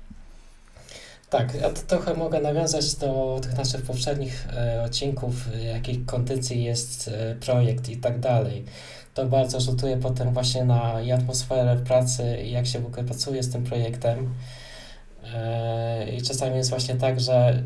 Tak, 1.30 1.54
ja 1.54 1.70
to 1.70 1.82
trochę 1.86 2.14
mogę 2.14 2.40
nawiązać 2.40 2.94
do 2.94 3.40
tych 3.42 3.56
naszych 3.56 3.82
poprzednich 3.82 4.46
e, 4.56 4.82
odcinków, 4.82 5.34
jakiej 5.72 5.98
kondycji 5.98 6.64
jest 6.64 7.08
e, 7.08 7.34
projekt 7.34 7.88
i 7.88 7.96
tak 7.96 8.20
dalej 8.20 8.64
to 9.18 9.26
bardzo 9.26 9.60
rzutuje 9.60 9.96
potem 9.96 10.32
właśnie 10.32 10.64
na 10.64 10.94
atmosferę 11.14 11.76
pracy 11.76 12.38
i 12.44 12.50
jak 12.50 12.66
się 12.66 12.78
w 12.78 12.86
ogóle 12.86 13.04
pracuje 13.04 13.42
z 13.42 13.52
tym 13.52 13.64
projektem. 13.64 14.34
E, 15.34 16.10
I 16.16 16.22
czasami 16.22 16.56
jest 16.56 16.70
właśnie 16.70 16.94
tak, 16.94 17.20
że 17.20 17.62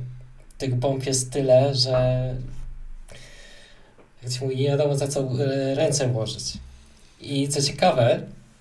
tych 0.58 0.74
bomb 0.74 1.06
jest 1.06 1.32
tyle, 1.32 1.74
że 1.74 2.34
jak 4.22 4.56
nie 4.56 4.68
wiadomo 4.68 4.96
za 4.96 5.08
co 5.08 5.20
e, 5.20 5.74
ręce 5.74 6.08
włożyć. 6.08 6.44
I 7.20 7.48
co 7.48 7.62
ciekawe, 7.62 8.20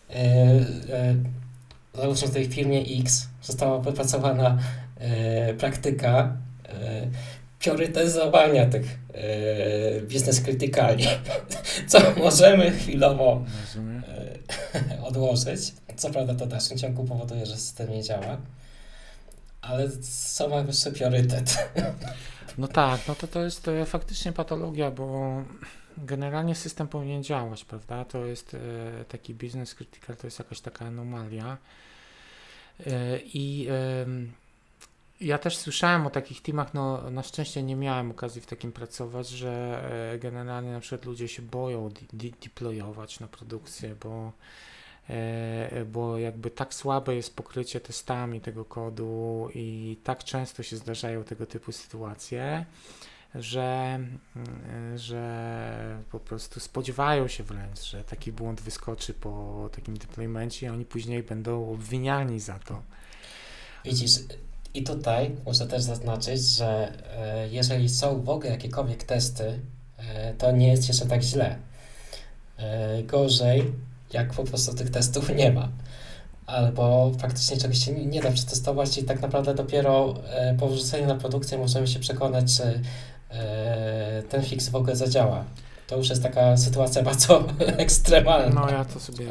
e, 0.10 0.60
załóżmy 1.96 2.28
w 2.28 2.34
tej 2.34 2.46
firmie 2.46 2.84
X 3.00 3.28
została 3.44 3.80
wypracowana 3.80 4.58
praktyka 5.58 6.38
priorytetyzowania 7.62 8.66
tych 8.66 8.86
e, 9.14 10.02
biznes 10.02 10.42
krytykali, 10.42 11.06
co 11.88 12.00
możemy 12.18 12.72
chwilowo 12.72 13.46
e, 14.88 15.04
odłożyć. 15.10 15.74
Co 15.96 16.10
prawda 16.10 16.36
to 16.36 16.46
w 16.46 16.50
dalszym 16.50 16.78
ciągu 16.78 17.04
powoduje, 17.04 17.46
że 17.46 17.56
system 17.56 17.92
nie 17.92 18.04
działa, 18.04 18.38
ale 19.62 19.90
co 20.36 20.50
ma 20.50 20.64
wyższy 20.64 20.92
priorytet? 20.92 21.56
No 22.58 22.68
tak, 22.68 23.08
no 23.08 23.16
to 23.16 23.28
to 23.28 23.44
jest 23.44 23.68
e, 23.68 23.86
faktycznie 23.86 24.32
patologia, 24.32 24.92
bo 24.92 25.36
generalnie 25.98 26.56
system 26.56 26.88
powinien 26.88 27.24
działać, 27.24 27.66
prawda? 27.66 28.06
To 28.06 28.26
jest 28.26 28.54
e, 28.54 28.58
taki 29.06 29.34
business 29.34 29.76
critical, 29.76 30.16
to 30.16 30.28
jest 30.28 30.40
jakaś 30.40 30.62
taka 30.62 30.86
anomalia. 30.86 31.58
E, 32.88 33.20
I 33.20 33.68
ja 35.22 35.38
też 35.38 35.58
słyszałem 35.58 36.08
o 36.08 36.10
takich 36.10 36.42
teamach, 36.42 36.74
no 36.74 37.12
na 37.12 37.24
szczęście 37.24 37.64
nie 37.64 37.76
miałem 37.76 38.12
okazji 38.12 38.42
w 38.42 38.46
takim 38.46 38.72
pracować, 38.72 39.30
że 39.30 39.84
e, 40.14 40.20
generalnie 40.20 40.72
na 40.72 40.80
przykład 40.80 41.06
ludzie 41.06 41.28
się 41.28 41.42
boją 41.42 41.90
de 42.14 42.30
deployować 42.44 43.20
na 43.20 43.28
produkcję, 43.28 43.96
bo, 44.04 44.32
e, 45.10 45.86
bo 45.86 46.18
jakby 46.18 46.52
tak 46.52 46.74
słabe 46.74 47.16
jest 47.16 47.36
pokrycie 47.36 47.80
testami 47.80 48.42
tego 48.42 48.66
kodu 48.66 49.50
i 49.56 49.98
tak 50.04 50.24
często 50.24 50.64
się 50.64 50.78
zdarzają 50.78 51.24
tego 51.24 51.46
typu 51.46 51.72
sytuacje, 51.72 52.66
że, 53.36 54.00
mm, 54.36 54.98
że 54.98 56.04
po 56.12 56.20
prostu 56.20 56.60
spodziewają 56.60 57.28
się 57.28 57.44
wręcz, 57.44 57.84
że 57.84 58.04
taki 58.04 58.32
błąd 58.32 58.62
wyskoczy 58.62 59.14
po 59.14 59.70
takim 59.76 59.98
deploymencie 59.98 60.66
i 60.66 60.70
oni 60.70 60.86
później 60.86 61.24
będą 61.24 61.72
obwiniani 61.72 62.40
za 62.40 62.60
to. 62.60 62.82
Widzisz, 63.86 64.12
i 64.74 64.84
tutaj 64.84 65.36
muszę 65.46 65.68
też 65.68 65.84
zaznaczyć, 65.84 66.42
że 66.42 66.94
e, 67.18 67.48
jeżeli 67.48 67.90
są 67.90 68.24
w 68.24 68.30
ogóle 68.30 68.50
jakiekolwiek 68.50 69.04
testy, 69.04 69.60
e, 69.98 70.34
to 70.34 70.52
nie 70.52 70.68
jest 70.68 70.88
jeszcze 70.88 71.06
tak 71.06 71.22
źle. 71.22 71.56
E, 72.58 73.04
gorzej, 73.04 73.72
jak 74.14 74.34
po 74.34 74.44
prostu 74.44 74.76
tych 74.76 74.90
testów 74.90 75.36
nie 75.36 75.52
ma. 75.52 75.70
Albo 76.46 77.12
faktycznie 77.20 77.58
czegoś 77.58 77.86
się 77.86 77.94
nie 77.94 78.22
da 78.22 78.32
przetestować 78.32 78.98
i 78.98 79.04
tak 79.04 79.22
naprawdę 79.22 79.54
dopiero 79.54 80.14
po 80.60 80.68
wrzuceniu 80.68 81.08
na 81.08 81.16
produkcję 81.16 81.58
możemy 81.58 81.88
się 81.88 82.00
przekonać, 82.00 82.58
czy 82.58 82.82
ten 84.30 84.44
fix 84.44 84.70
w 84.70 84.76
ogóle 84.76 84.96
zadziała. 84.96 85.44
To 85.88 85.98
już 85.98 86.10
jest 86.10 86.24
taka 86.24 86.58
sytuacja 86.58 87.04
bardzo 87.12 87.44
ekstremalna. 87.58 88.62
No 88.62 88.72
ja 88.72 88.86
to 88.86 89.00
sobie... 89.00 89.26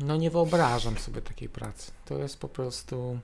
No 0.00 0.16
nie 0.16 0.30
wyobrażam 0.30 0.98
sobie 0.98 1.22
takiej 1.22 1.48
pracy. 1.48 1.90
To 2.04 2.18
jest 2.18 2.38
po 2.38 2.48
prostu 2.48 3.18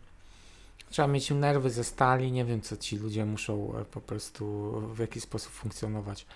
Trzeba 0.93 1.09
mieć 1.09 1.31
nerwy 1.31 1.71
ze 1.71 1.85
stali, 1.85 2.33
nie 2.33 2.45
wiem 2.45 2.61
co 2.61 2.77
ci 2.77 2.97
ludzie 2.97 3.25
muszą 3.25 3.79
e, 3.79 3.85
po 3.85 4.01
prostu 4.01 4.73
w 4.95 4.99
jakiś 4.99 5.23
sposób 5.23 5.53
funkcjonować. 5.53 6.27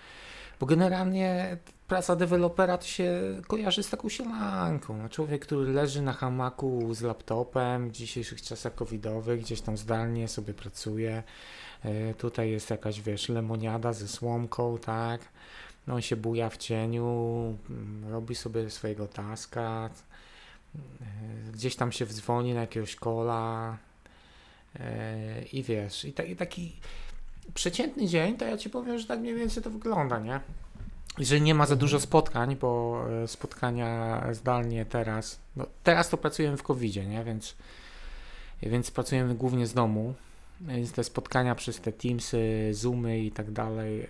Bo 0.61 0.67
generalnie 0.67 1.57
praca 1.89 2.17
dewelopera 2.17 2.79
to 2.79 2.87
się 2.87 3.13
kojarzy 3.47 3.83
z 3.83 3.91
taką 3.91 4.09
sielanką. 4.09 4.97
No, 4.97 5.09
człowiek, 5.09 5.47
który 5.47 5.73
leży 5.73 6.03
na 6.03 6.13
hamaku 6.13 6.95
z 6.95 7.03
laptopem 7.03 7.89
w 7.89 7.93
dzisiejszych 7.93 8.43
czasach 8.43 8.75
covidowych, 8.75 9.41
gdzieś 9.41 9.61
tam 9.61 9.77
zdalnie 9.77 10.29
sobie 10.29 10.55
pracuje. 10.55 11.23
E, 11.83 12.15
tutaj 12.15 12.51
jest 12.51 12.71
jakaś, 12.71 13.01
wiesz, 13.01 13.29
lemoniada 13.29 13.93
ze 13.93 14.09
słomką, 14.09 14.79
tak? 14.79 15.21
No, 15.87 15.95
on 15.95 16.03
się 16.03 16.17
buja 16.17 16.51
w 16.51 16.57
cieniu, 16.57 17.57
mm, 17.71 18.13
robi 18.13 18.35
sobie 18.35 18.71
swojego 18.71 19.09
taska, 19.09 19.91
e, 20.75 21.53
gdzieś 21.53 21.77
tam 21.77 21.93
się 21.93 22.05
wdzwoni 22.05 22.55
na 22.55 22.61
jakiegoś 22.61 22.97
kola, 22.97 23.79
I 25.53 25.63
wiesz, 25.63 26.05
i, 26.05 26.13
ta, 26.13 26.23
i 26.23 26.37
taki 26.37 26.77
przeciętny 27.55 28.07
dzień, 28.07 28.37
to 28.37 28.45
ja 28.45 28.59
ci 28.59 28.71
powiem, 28.71 28.99
że 28.99 29.07
tak 29.07 29.21
mniej 29.21 29.35
więcej 29.35 29.63
to 29.63 29.71
wygląda, 29.71 30.19
nie? 30.19 30.41
Jeżeli 31.19 31.43
nie 31.43 31.55
ma 31.55 31.67
za 31.67 31.77
dużo 31.77 32.01
spotkań, 32.01 32.57
bo 32.57 33.03
e, 33.23 33.29
spotkania 33.29 34.23
zdalnie 34.33 34.85
teraz, 34.85 35.39
no 35.57 35.67
teraz 35.83 36.09
to 36.09 36.17
pracujemy 36.17 36.57
w 36.57 36.63
covid 36.63 36.97
nie? 37.09 37.25
Więc, 37.25 37.55
więc 38.63 38.91
pracujemy 38.91 39.35
głównie 39.35 39.67
z 39.67 39.75
domu, 39.75 40.15
więc 40.61 40.93
te 40.93 41.05
spotkania 41.05 41.55
przez 41.55 41.81
te 41.81 41.93
Teamsy, 41.93 42.69
Zoomy 42.73 43.19
i 43.19 43.33
tak 43.33 43.51
dalej 43.51 44.01
e, 44.01 44.07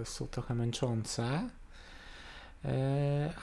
e, 0.00 0.04
są 0.04 0.26
trochę 0.26 0.54
męczące. 0.54 1.50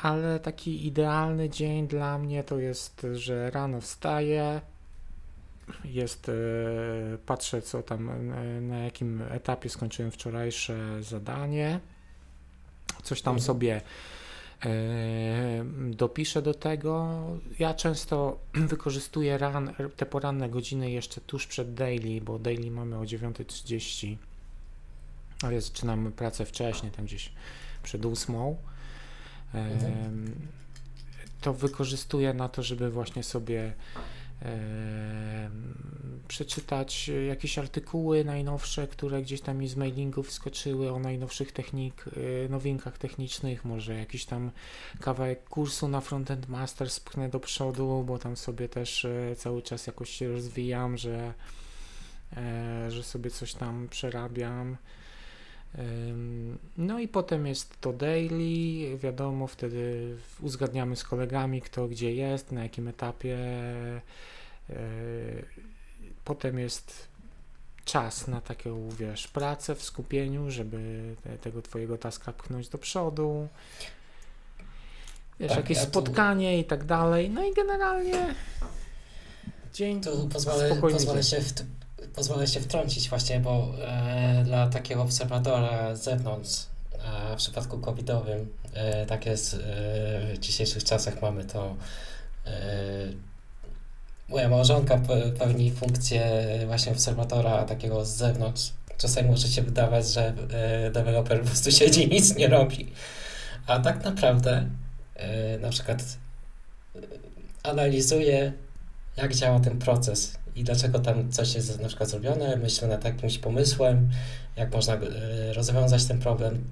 Ale 0.02 0.40
taki 0.40 0.88
idealny 0.88 1.50
dzień 1.50 1.88
dla 1.88 2.18
mnie 2.18 2.44
to 2.44 2.60
jest, 2.60 3.08
że 3.14 3.52
rano 3.52 3.82
wstaję, 3.82 4.62
jest, 5.86 6.32
patrzę 7.26 7.62
co 7.62 7.84
tam, 7.84 8.12
na 8.68 8.78
jakim 8.78 9.22
etapie 9.22 9.70
skończyłem 9.70 10.12
wczorajsze 10.12 11.04
zadanie 11.04 11.80
coś 13.04 13.22
tam 13.22 13.32
mhm. 13.32 13.46
sobie 13.46 13.82
e, 14.66 14.70
dopiszę 15.90 16.42
do 16.42 16.54
tego. 16.54 17.22
Ja 17.60 17.74
często 17.74 18.40
wykorzystuję 18.74 19.38
ran, 19.38 19.74
te 19.98 20.06
poranne 20.06 20.50
godziny 20.50 20.92
jeszcze 20.92 21.22
tuż 21.22 21.48
przed 21.48 21.74
daily, 21.74 22.22
bo 22.22 22.40
daily 22.40 22.72
mamy 22.72 22.98
o 22.98 23.02
9.30, 23.02 24.16
ale 25.42 25.62
zaczynamy 25.62 26.12
pracę 26.12 26.46
wcześniej, 26.46 26.92
tam 26.92 27.06
gdzieś 27.06 27.32
przed 27.84 28.06
8. 28.06 28.36
Mhm. 29.54 30.36
To 31.42 31.54
wykorzystuję 31.54 32.34
na 32.34 32.50
to, 32.50 32.64
żeby 32.64 32.90
właśnie 32.90 33.24
sobie 33.24 33.74
przeczytać 36.28 37.12
jakieś 37.28 37.58
artykuły 37.58 38.24
najnowsze, 38.24 38.88
które 38.88 39.22
gdzieś 39.22 39.42
tam 39.42 39.58
mi 39.58 39.68
z 39.68 39.76
mailingów 39.76 40.32
skoczyły 40.32 40.92
o 40.92 41.00
najnowszych 41.00 41.52
technik, 41.52 42.06
e, 42.46 42.50
nowinkach 42.50 42.98
technicznych, 42.98 43.66
może 43.66 43.96
jakiś 43.96 44.26
tam 44.26 44.52
kawałek 45.00 45.44
kursu 45.44 45.88
na 45.88 46.02
Frontend 46.02 46.48
Master 46.48 46.90
spchnę 46.90 47.30
do 47.30 47.40
przodu, 47.40 48.04
bo 48.08 48.20
tam 48.20 48.38
sobie 48.38 48.70
też 48.70 49.06
e, 49.06 49.36
cały 49.36 49.62
czas 49.62 49.88
jakoś 49.88 50.10
się 50.10 50.32
rozwijam, 50.32 50.98
że, 50.98 51.34
e, 52.38 52.92
że 52.92 53.04
sobie 53.04 53.30
coś 53.30 53.54
tam 53.54 53.88
przerabiam. 53.90 54.78
No 56.78 57.00
i 57.00 57.08
potem 57.08 57.48
jest 57.48 57.82
to 57.82 57.94
daily, 57.94 58.98
wiadomo, 58.98 59.48
wtedy 59.48 60.16
uzgadniamy 60.42 60.96
z 60.96 61.04
kolegami, 61.04 61.62
kto 61.62 61.88
gdzie 61.88 62.14
jest, 62.14 62.52
na 62.52 62.64
jakim 62.64 62.88
etapie. 62.88 63.38
E, 64.70 64.76
potem 66.24 66.60
jest 66.60 67.08
czas 67.86 68.28
na 68.28 68.42
taką, 68.42 68.90
wiesz, 68.90 69.28
pracę 69.28 69.76
w 69.76 69.84
skupieniu, 69.84 70.52
żeby 70.52 71.16
te, 71.24 71.38
tego 71.38 71.62
twojego 71.62 71.98
taska 71.98 72.34
pchnąć 72.34 72.70
do 72.70 72.78
przodu. 72.78 73.48
Wiesz, 75.40 75.50
tak, 75.50 75.58
jakieś 75.58 75.78
ja 75.78 75.84
spotkanie 75.84 76.54
tu... 76.54 76.62
i 76.62 76.64
tak 76.64 76.84
dalej. 76.84 77.30
No 77.30 77.46
i 77.46 77.54
generalnie 77.54 78.36
dzień 79.74 80.02
tu 80.02 80.30
pozwolę, 80.30 80.76
pozwolę 80.76 81.24
się 81.24 81.42
w, 81.42 81.54
pozwolę 82.18 82.48
się 82.48 82.60
wtrącić 82.60 83.10
właśnie, 83.10 83.40
bo 83.40 83.74
e, 83.82 84.44
dla 84.46 84.68
takiego 84.68 85.02
obserwatora 85.02 85.96
z 85.96 86.04
zewnątrz, 86.04 86.66
a 87.06 87.34
w 87.34 87.38
przypadku 87.38 87.80
covidowym, 87.80 88.54
e, 88.74 89.06
tak 89.06 89.26
jest 89.26 89.54
e, 89.54 89.58
w 90.36 90.38
dzisiejszych 90.40 90.84
czasach 90.84 91.22
mamy 91.22 91.46
to 91.46 91.76
e, 92.46 92.52
moja 94.30 94.50
małżonka 94.50 95.02
pełni 95.40 95.72
funkcję 95.72 96.44
właśnie 96.66 96.92
obserwatora 96.92 97.64
takiego 97.64 98.06
z 98.06 98.10
zewnątrz. 98.10 98.74
Czasami 98.98 99.30
może 99.30 99.48
się 99.48 99.62
wydawać, 99.62 100.08
że 100.08 100.34
e, 100.52 100.92
deweloper 100.92 101.42
po 101.42 101.46
prostu 101.46 101.72
siedzi 101.72 102.04
i 102.04 102.10
nic 102.10 102.36
nie 102.36 102.48
robi. 102.48 102.94
A 103.68 103.80
tak 103.80 104.04
naprawdę 104.04 104.70
e, 105.16 105.58
na 105.58 105.70
przykład 105.70 106.02
e, 106.96 107.00
analizuje, 107.64 108.54
jak 109.18 109.36
działa 109.36 109.60
ten 109.60 109.80
proces 109.80 110.38
i 110.58 110.64
dlaczego 110.64 111.00
tam 111.00 111.32
coś 111.32 111.56
jest 111.56 111.80
na 111.80 111.88
przykład 111.88 112.10
zrobione, 112.10 112.56
myślę 112.56 112.88
nad 112.88 113.06
jakimś 113.06 113.38
pomysłem, 113.38 114.10
jak 114.56 114.74
można 114.74 114.94
e, 114.94 115.00
rozwiązać 115.54 116.06
ten 116.06 116.20
problem. 116.20 116.64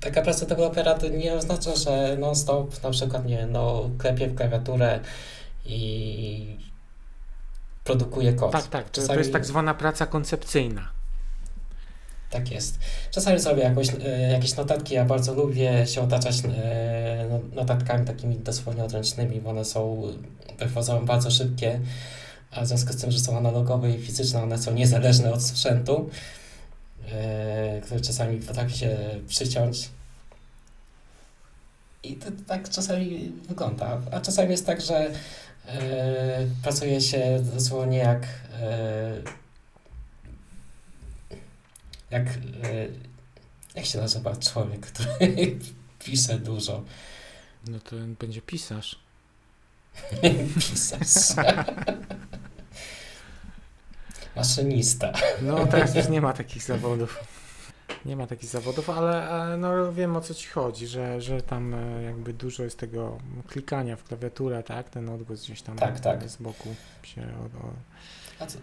Taka 0.00 0.22
praca 0.22 0.46
dewelopera 0.46 0.94
to 0.94 1.08
nie 1.08 1.34
oznacza, 1.34 1.76
że 1.76 2.16
non-stop 2.18 2.82
na 2.82 2.90
przykład 2.90 3.26
nie, 3.26 3.46
no 3.46 3.90
klepie 3.98 4.28
w 4.28 4.34
klawiaturę 4.34 5.00
i 5.66 6.56
produkuje 7.84 8.32
kod. 8.32 8.52
Tak, 8.52 8.66
tak, 8.66 8.90
Czasami... 8.90 9.14
to 9.14 9.18
jest 9.18 9.32
tak 9.32 9.46
zwana 9.46 9.74
praca 9.74 10.06
koncepcyjna. 10.06 10.88
Tak 12.30 12.50
jest. 12.50 12.78
Czasami 13.10 13.40
sobie 13.40 13.62
jakoś, 13.62 13.88
e, 14.04 14.32
jakieś 14.32 14.56
notatki, 14.56 14.94
ja 14.94 15.04
bardzo 15.04 15.34
lubię 15.34 15.86
się 15.86 16.00
otaczać 16.00 16.36
e, 16.44 17.26
no, 17.30 17.40
notatkami 17.52 18.06
takimi 18.06 18.36
dosłownie 18.36 18.84
odręcznymi, 18.84 19.40
bo 19.40 19.50
one 19.50 19.64
są, 19.64 20.02
wychodzą 20.58 21.06
bardzo 21.06 21.30
szybkie 21.30 21.80
a 22.50 22.64
w 22.64 22.66
związku 22.66 22.92
z 22.92 22.96
tym, 22.96 23.10
że 23.10 23.18
są 23.20 23.36
analogowe 23.36 23.90
i 23.90 24.02
fizyczne, 24.02 24.42
one 24.42 24.58
są 24.58 24.74
niezależne 24.74 25.32
od 25.32 25.42
sprzętu, 25.42 26.10
yy, 27.02 27.80
który 27.80 28.00
czasami 28.00 28.38
potrafi 28.38 28.78
się 28.78 28.98
przyciąć. 29.28 29.88
I 32.02 32.16
to 32.16 32.26
tak 32.46 32.70
czasami 32.70 33.32
wygląda. 33.48 34.00
A 34.10 34.20
czasami 34.20 34.50
jest 34.50 34.66
tak, 34.66 34.80
że 34.80 35.10
yy, 35.64 35.72
pracuje 36.62 37.00
się 37.00 37.44
dosłownie 37.54 37.98
jak 37.98 38.22
yy, 38.22 39.22
jak 42.10 42.26
jak 43.74 43.86
się 43.86 43.98
nazywa 43.98 44.36
człowiek, 44.36 44.86
który 44.86 45.08
pisze 46.04 46.38
dużo. 46.38 46.84
No 47.68 47.80
to 47.80 47.96
będzie 48.20 48.42
pisarz. 48.42 48.98
pisarz. 50.70 51.36
Maszynista. 54.36 55.12
No 55.42 55.66
teraz 55.66 55.94
już 55.94 56.08
nie 56.08 56.20
ma 56.20 56.32
takich 56.32 56.62
zawodów. 56.62 57.24
Nie 58.04 58.16
ma 58.16 58.26
takich 58.26 58.48
zawodów, 58.48 58.90
ale 58.90 59.56
no, 59.58 59.92
wiem 59.92 60.16
o 60.16 60.20
co 60.20 60.34
ci 60.34 60.48
chodzi, 60.48 60.86
że, 60.86 61.20
że 61.20 61.42
tam 61.42 61.74
e, 61.74 62.02
jakby 62.02 62.32
dużo 62.32 62.62
jest 62.62 62.78
tego 62.78 63.18
klikania 63.48 63.96
w 63.96 64.04
klawiaturę, 64.04 64.62
tak? 64.62 64.88
Ten 64.88 65.08
odgłos 65.08 65.44
gdzieś 65.44 65.62
tam 65.62 65.76
tak, 65.76 66.00
tak. 66.00 66.28
z 66.28 66.36
boku 66.36 66.74
się. 67.02 67.22
A 68.38 68.46
co? 68.46 68.58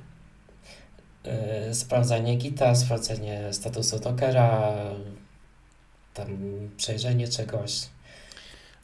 Yy, 1.24 1.76
sprawdzanie 1.76 2.36
gita, 2.36 2.76
sprawdzenie 2.76 3.54
statusu 3.54 4.00
tokera, 4.00 4.74
tam 6.14 6.28
przejrzenie 6.78 7.28
czegoś. 7.28 7.82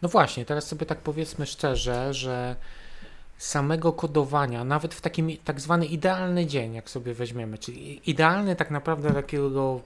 No 0.02 0.10
właśnie, 0.10 0.46
teraz 0.46 0.68
sobie 0.68 0.86
tak 0.86 1.00
powiedzmy 1.00 1.46
szczerze, 1.46 2.14
że 2.14 2.56
samego 3.44 3.94
kodowania, 3.94 4.64
nawet 4.64 4.94
w 4.94 5.02
takim 5.02 5.30
tak 5.44 5.62
zwany 5.62 5.86
idealny 5.86 6.46
dzień, 6.46 6.74
jak 6.74 6.90
sobie 6.90 7.14
weźmiemy, 7.14 7.58
czyli 7.58 8.10
idealny 8.10 8.56
tak 8.56 8.72
naprawdę 8.72 9.14
takiego 9.14 9.82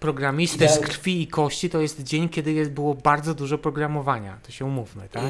programisty 0.00 0.68
z 0.68 0.78
krwi 0.78 1.22
i 1.22 1.26
kości, 1.26 1.70
to 1.70 1.80
jest 1.80 2.02
dzień, 2.02 2.28
kiedy 2.28 2.52
jest, 2.52 2.70
było 2.70 2.94
bardzo 2.94 3.34
dużo 3.34 3.58
programowania, 3.58 4.38
to 4.42 4.52
się 4.52 4.64
umówmy, 4.64 5.08
tak? 5.08 5.24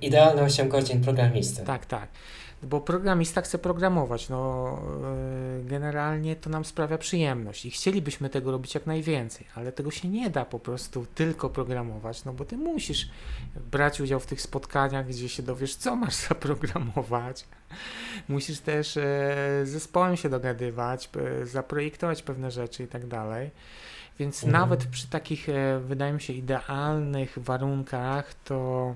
Idealne 0.00 0.42
8 0.42 0.68
godzin 0.68 1.00
programisty. 1.00 1.62
Tak, 1.64 1.86
tak 1.86 2.08
bo 2.62 2.80
programista 2.80 3.42
chce 3.42 3.58
programować. 3.58 4.28
No, 4.28 4.78
e, 5.60 5.64
generalnie 5.64 6.36
to 6.36 6.50
nam 6.50 6.64
sprawia 6.64 6.98
przyjemność 6.98 7.66
i 7.66 7.70
chcielibyśmy 7.70 8.30
tego 8.30 8.50
robić 8.50 8.74
jak 8.74 8.86
najwięcej, 8.86 9.46
ale 9.54 9.72
tego 9.72 9.90
się 9.90 10.08
nie 10.08 10.30
da 10.30 10.44
po 10.44 10.58
prostu 10.58 11.06
tylko 11.14 11.50
programować, 11.50 12.24
no 12.24 12.32
bo 12.32 12.44
ty 12.44 12.56
musisz 12.56 13.08
brać 13.70 14.00
udział 14.00 14.20
w 14.20 14.26
tych 14.26 14.40
spotkaniach, 14.40 15.06
gdzie 15.06 15.28
się 15.28 15.42
dowiesz, 15.42 15.76
co 15.76 15.96
masz 15.96 16.14
zaprogramować. 16.28 17.44
Musisz 18.28 18.60
też 18.60 18.96
e, 18.96 19.00
z 19.64 19.68
zespołem 19.68 20.16
się 20.16 20.28
dogadywać, 20.28 21.10
zaprojektować 21.42 22.22
pewne 22.22 22.50
rzeczy 22.50 22.82
i 22.82 22.86
tak 22.86 23.06
dalej. 23.06 23.50
Więc 24.18 24.44
mhm. 24.44 24.60
nawet 24.60 24.86
przy 24.86 25.06
takich, 25.06 25.48
e, 25.48 25.80
wydaje 25.80 26.12
mi 26.12 26.20
się, 26.20 26.32
idealnych 26.32 27.38
warunkach, 27.38 28.34
to 28.44 28.94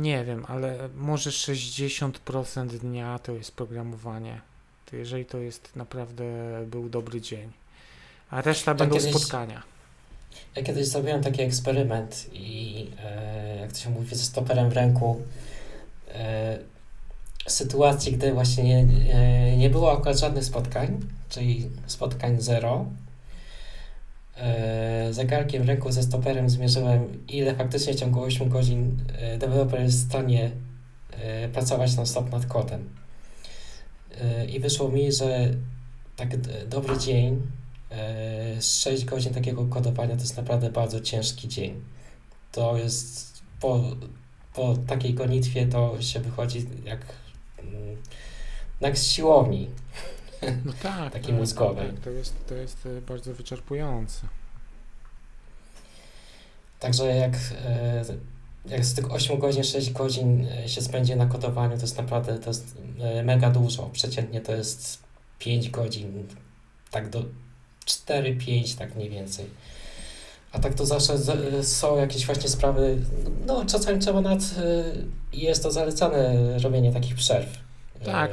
nie 0.00 0.24
wiem, 0.24 0.44
ale 0.48 0.88
może 0.96 1.30
60% 1.30 2.68
dnia 2.68 3.18
to 3.18 3.32
jest 3.32 3.52
programowanie. 3.56 4.40
To 4.86 4.96
jeżeli 4.96 5.24
to 5.24 5.38
jest 5.38 5.76
naprawdę 5.76 6.24
był 6.66 6.88
dobry 6.88 7.20
dzień. 7.20 7.52
A 8.30 8.40
reszta 8.40 8.74
będą 8.74 8.96
kiedyś, 8.96 9.10
spotkania. 9.14 9.62
Ja 10.56 10.62
kiedyś 10.62 10.86
zrobiłem 10.86 11.22
taki 11.22 11.42
eksperyment 11.42 12.26
i 12.32 12.86
e, 13.04 13.56
jak 13.56 13.72
to 13.72 13.78
się 13.78 13.90
mówi, 13.90 14.16
ze 14.16 14.24
stoperem 14.24 14.70
w 14.70 14.72
ręku 14.72 15.20
e, 16.14 16.58
sytuacji, 17.46 18.12
gdy 18.12 18.32
właśnie 18.32 18.64
nie, 18.64 18.86
e, 19.14 19.56
nie 19.56 19.70
było 19.70 19.92
akurat 19.92 20.18
żadnych 20.18 20.44
spotkań, 20.44 21.00
czyli 21.28 21.70
spotkań 21.86 22.40
zero, 22.40 22.86
zegarkiem 25.10 25.62
w 25.62 25.68
ręku 25.68 25.92
ze 25.92 26.02
stoperem 26.02 26.50
zmierzyłem, 26.50 27.26
ile 27.28 27.54
faktycznie 27.54 27.92
w 27.92 27.96
ciągu 27.96 28.22
8 28.22 28.48
godzin 28.48 28.96
e, 29.18 29.38
deweloper 29.38 29.80
jest 29.80 30.04
w 30.04 30.08
stanie 30.08 30.50
e, 31.10 31.48
pracować 31.48 31.96
non-stop 31.96 32.32
nad 32.32 32.46
kodem. 32.46 32.88
i 34.52 34.60
wyszło 34.60 34.88
mi, 34.88 35.12
że 35.12 35.50
tak 36.16 36.36
dobry 36.68 36.98
dzień, 36.98 37.42
6 38.60 39.04
godzin 39.04 39.34
takiego 39.34 39.66
kodowania 39.66 40.16
to 40.16 40.20
jest 40.20 40.36
naprawdę 40.36 40.70
bardzo 40.70 41.00
ciężki 41.00 41.48
dzień. 41.48 41.82
To 42.52 42.76
jest 42.76 43.42
po, 43.60 43.80
po 44.54 44.76
takiej 44.86 45.14
gonitwie 45.14 45.66
to 45.66 46.02
się 46.02 46.20
wychodzi 46.20 46.66
jak, 46.84 47.00
mm, 47.58 47.96
jak 48.80 48.98
z 48.98 49.10
siłowni. 49.10 49.68
No 50.64 50.72
tak, 50.82 51.12
takiej 51.12 51.28
tak, 51.28 51.40
mózgowej. 51.40 51.90
Tak, 51.90 52.00
to, 52.00 52.10
jest, 52.10 52.46
to 52.48 52.54
jest 52.54 52.88
bardzo 53.08 53.34
wyczerpujące. 53.34 54.26
Także 56.82 57.16
jak, 57.16 57.32
e, 57.64 58.04
jak 58.66 58.84
z 58.84 58.94
tych 58.94 59.12
8 59.12 59.38
godzin, 59.38 59.64
6 59.64 59.90
godzin 59.90 60.46
e, 60.46 60.68
się 60.68 60.82
spędzi 60.82 61.16
na 61.16 61.26
kodowaniu, 61.26 61.76
to 61.76 61.82
jest 61.82 61.98
naprawdę 61.98 62.38
to 62.38 62.50
jest 62.50 62.76
e, 63.00 63.22
mega 63.22 63.50
dużo. 63.50 63.82
Przeciętnie 63.92 64.40
to 64.40 64.52
jest 64.52 64.98
5 65.38 65.70
godzin, 65.70 66.26
tak 66.90 67.10
do 67.10 67.24
4-5, 67.86 68.78
tak 68.78 68.94
mniej 68.96 69.10
więcej. 69.10 69.46
A 70.52 70.58
tak 70.58 70.74
to 70.74 70.86
zawsze 70.86 71.18
są 71.62 71.96
jakieś 71.96 72.26
właśnie 72.26 72.48
sprawy, 72.48 72.98
no 73.46 73.64
czasami 73.64 73.98
trzeba 73.98 74.20
nad, 74.20 74.40
jest 75.32 75.62
to 75.62 75.70
zalecane 75.70 76.58
robienie 76.58 76.92
takich 76.92 77.14
przerw. 77.14 77.58
Tak, 78.04 78.30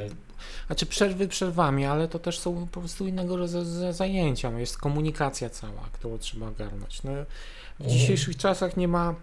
znaczy 0.67 0.86
przerwy 0.86 1.28
przerwami, 1.28 1.86
ale 1.86 2.08
to 2.08 2.19
też 2.19 2.39
są 2.39 2.67
po 2.67 2.80
prostu 2.80 3.08
innego 3.08 3.38
rodzaju 3.38 3.93
zajęcia. 3.93 4.52
No 4.52 4.60
jest 4.60 4.78
komunikacja 4.78 5.49
cała, 5.49 5.89
którą 5.91 6.17
trzeba 6.17 6.47
ogarnąć. 6.47 7.04
No, 7.04 7.12
w 7.80 7.88
dzisiejszych 7.88 8.38
czasach 8.38 8.78
nie 8.78 8.88
ma 8.88 9.15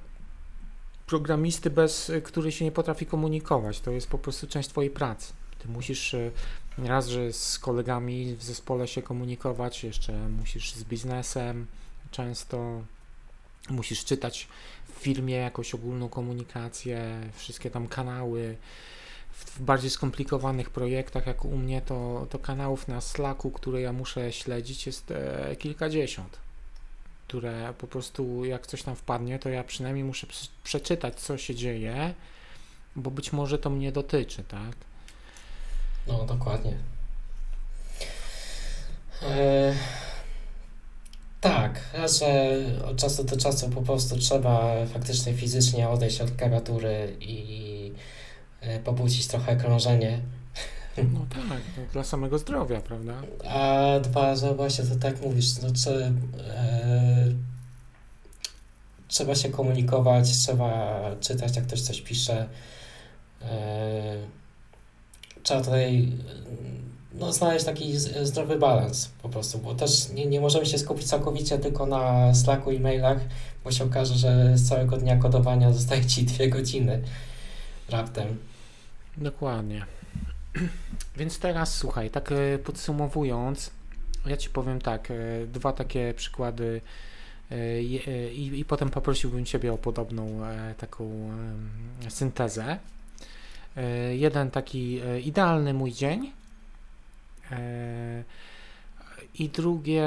programisty, 1.07 1.71
bez 1.71 2.13
który 2.25 2.53
się 2.53 2.65
nie 2.65 2.73
potrafi 2.73 3.07
komunikować. 3.07 3.81
To 3.81 3.91
jest 3.91 4.09
po 4.09 4.19
prostu 4.19 4.47
część 4.47 4.69
Twojej 4.69 4.91
pracy. 4.91 5.33
Ty 5.59 5.69
musisz 5.69 6.15
e, 6.15 6.31
raz, 6.79 7.09
że 7.09 7.33
z 7.33 7.59
kolegami 7.59 8.37
w 8.37 8.43
zespole 8.43 8.89
się 8.89 9.03
komunikować, 9.03 9.85
jeszcze 9.85 10.29
musisz 10.29 10.73
z 10.73 10.85
biznesem 10.85 11.67
często, 12.11 12.83
musisz 13.71 14.05
czytać 14.05 14.49
w 14.89 14.99
firmie 14.99 15.35
jakąś 15.35 15.75
ogólną 15.75 16.09
komunikację, 16.09 17.21
wszystkie 17.35 17.71
tam 17.71 17.89
kanały. 17.89 18.57
W 19.37 19.63
bardziej 19.63 19.91
skomplikowanych 19.91 20.71
projektach, 20.71 21.27
jak 21.27 21.45
u 21.45 21.57
mnie, 21.57 21.83
to, 21.83 22.27
to 22.31 22.39
kanałów 22.39 22.89
na 22.89 23.01
Slacku, 23.01 23.51
które 23.51 23.81
ja 23.81 23.93
muszę 23.93 24.33
śledzić, 24.33 24.87
jest 24.87 25.11
e, 25.11 25.57
kilkadziesiąt 25.57 26.47
które 27.27 27.75
po 27.79 27.87
prostu 27.87 28.45
jak 28.45 28.67
coś 28.67 28.83
tam 28.83 28.97
wpadnie, 28.97 29.39
to 29.39 29.49
ja 29.49 29.65
przynajmniej 29.65 30.05
muszę 30.05 30.27
przeczytać, 30.65 31.21
co 31.21 31.39
się 31.39 31.55
dzieje, 31.55 32.15
bo 32.97 33.11
być 33.11 33.33
może 33.33 33.59
to 33.59 33.71
mnie 33.71 33.93
dotyczy, 33.93 34.45
tak? 34.45 34.77
No, 36.07 36.25
dokładnie. 36.25 36.77
E, 39.23 39.75
tak, 41.41 41.81
że 42.19 42.57
od 42.85 42.97
czasu 42.97 43.25
do 43.25 43.37
czasu 43.37 43.71
po 43.71 43.83
prostu 43.83 44.19
trzeba 44.19 44.87
faktycznie 44.87 45.35
fizycznie 45.35 45.89
odejść 45.89 46.21
od 46.21 46.31
klawiatury 46.31 47.17
i 47.21 47.76
pobudzić 48.85 49.27
trochę 49.27 49.57
krążenie 49.57 50.21
no 51.03 51.27
tak, 51.31 51.63
no 51.77 51.83
dla 51.93 52.05
samego 52.05 52.39
zdrowia, 52.39 52.81
prawda? 52.81 53.15
A 53.49 54.01
dwa, 54.01 54.37
że 54.37 54.55
właśnie 54.55 54.85
to 54.85 54.97
tak 54.97 55.23
mówisz, 55.23 55.47
no 55.63 55.69
czy, 55.85 56.13
e, 56.49 57.29
trzeba 59.09 59.35
się 59.35 59.49
komunikować, 59.49 60.31
trzeba 60.31 61.01
czytać, 61.21 61.57
jak 61.57 61.67
ktoś 61.67 61.81
coś 61.81 62.01
pisze. 62.01 62.49
E, 63.43 64.17
trzeba 65.43 65.61
tutaj 65.61 66.13
no, 67.15 67.33
znaleźć 67.33 67.65
taki 67.65 67.99
zdrowy 68.23 68.59
balans 68.59 69.11
po 69.23 69.29
prostu, 69.29 69.59
bo 69.59 69.75
też 69.75 70.09
nie, 70.09 70.27
nie 70.27 70.41
możemy 70.41 70.67
się 70.67 70.79
skupić 70.79 71.09
całkowicie 71.09 71.59
tylko 71.59 71.87
na 71.87 72.35
Slacku 72.35 72.71
i 72.71 72.81
mailach, 72.81 73.19
bo 73.65 73.73
się 73.73 73.85
okaże, 73.85 74.15
że 74.15 74.59
z 74.59 74.69
całego 74.69 74.97
dnia 74.97 75.17
kodowania 75.17 75.73
zostaje 75.73 76.07
Ci 76.07 76.25
dwie 76.25 76.49
godziny 76.49 77.03
raptem. 77.89 78.37
Dokładnie. 79.17 79.87
Więc 81.17 81.39
teraz 81.39 81.77
słuchaj, 81.77 82.11
tak 82.11 82.33
e, 82.33 82.59
podsumowując, 82.59 83.71
ja 84.27 84.37
Ci 84.37 84.51
powiem 84.51 84.81
tak, 84.81 85.11
e, 85.11 85.15
dwa 85.47 85.73
takie 85.73 86.15
przykłady 86.17 86.81
e, 87.51 87.83
i, 87.83 88.61
i 88.61 88.65
potem 88.65 88.91
poprosiłbym 88.91 89.45
Ciebie 89.45 89.73
o 89.73 89.79
podobną 89.79 90.41
taką 90.79 91.31
syntezę. 92.09 92.79
Jeden 94.13 94.51
taki 94.51 95.01
idealny 95.25 95.75
mój 95.75 95.93
dzień 95.93 96.33
i 99.35 99.49
drugie 99.49 100.05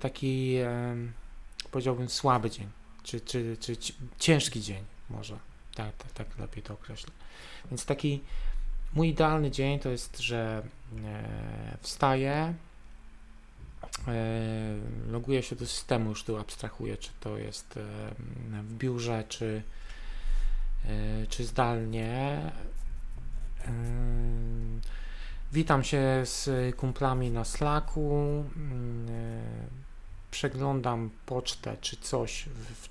taki 0.00 0.58
powiedziałbym 1.70 2.08
słaby 2.08 2.50
dzień, 2.50 2.68
czy, 3.02 3.20
czy, 3.20 3.56
czy 3.60 3.76
ciężki 4.18 4.60
dzień 4.60 4.84
może, 5.10 5.38
tak, 5.74 5.96
tak, 5.96 6.12
tak 6.12 6.38
lepiej 6.38 6.62
to 6.62 6.74
określę. 6.74 7.10
Więc 7.70 7.84
taki 7.86 8.20
Mój 8.94 9.08
idealny 9.08 9.50
dzień 9.50 9.78
to 9.78 9.90
jest, 9.90 10.18
że 10.18 10.62
e, 11.04 11.76
wstaję, 11.80 12.54
e, 14.08 14.14
loguję 15.10 15.42
się 15.42 15.56
do 15.56 15.66
systemu, 15.66 16.10
już 16.10 16.24
tu 16.24 16.36
abstrahuję, 16.36 16.96
czy 16.96 17.10
to 17.20 17.38
jest 17.38 17.76
e, 17.76 17.82
w 18.62 18.74
biurze, 18.74 19.24
czy, 19.28 19.62
czy 21.28 21.44
zdalnie. 21.44 22.40
Witam 25.52 25.84
się 25.84 26.22
z 26.24 26.76
kumplami 26.76 27.30
na 27.30 27.44
Slacku 27.44 28.44
przeglądam 30.34 31.10
pocztę 31.26 31.76
czy 31.80 31.96
coś 31.96 32.44
w, 32.48 32.88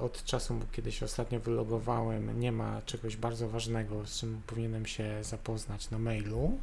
od 0.00 0.24
czasu, 0.24 0.60
kiedy 0.72 0.92
się 0.92 1.04
ostatnio 1.04 1.40
wylogowałem, 1.40 2.40
nie 2.40 2.52
ma 2.52 2.82
czegoś 2.86 3.16
bardzo 3.16 3.48
ważnego, 3.48 4.06
z 4.06 4.20
czym 4.20 4.40
powinienem 4.46 4.86
się 4.86 5.24
zapoznać 5.24 5.90
na 5.90 5.98
mailu. 5.98 6.58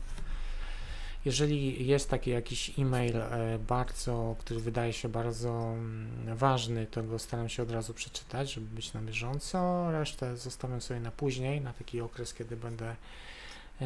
Jeżeli 1.26 1.88
jest 1.88 2.10
taki 2.10 2.30
jakiś 2.32 2.80
e-mail 2.80 3.18
e, 3.18 3.60
bardzo, 3.68 4.36
który 4.40 4.60
wydaje 4.60 4.94
się 4.94 5.10
bardzo 5.10 5.50
mm, 5.50 6.38
ważny, 6.38 6.88
to 6.88 7.04
go 7.04 7.20
staram 7.20 7.50
się 7.50 7.64
od 7.64 7.72
razu 7.72 7.94
przeczytać, 7.94 8.54
żeby 8.54 8.68
być 8.68 8.94
na 8.94 9.02
bieżąco. 9.02 9.92
Resztę 9.92 10.38
zostawiam 10.38 10.82
sobie 10.82 11.00
na 11.00 11.12
później, 11.12 11.62
na 11.62 11.74
taki 11.74 12.02
okres, 12.02 12.34
kiedy 12.34 12.56
będę 12.56 12.86
e, 13.82 13.86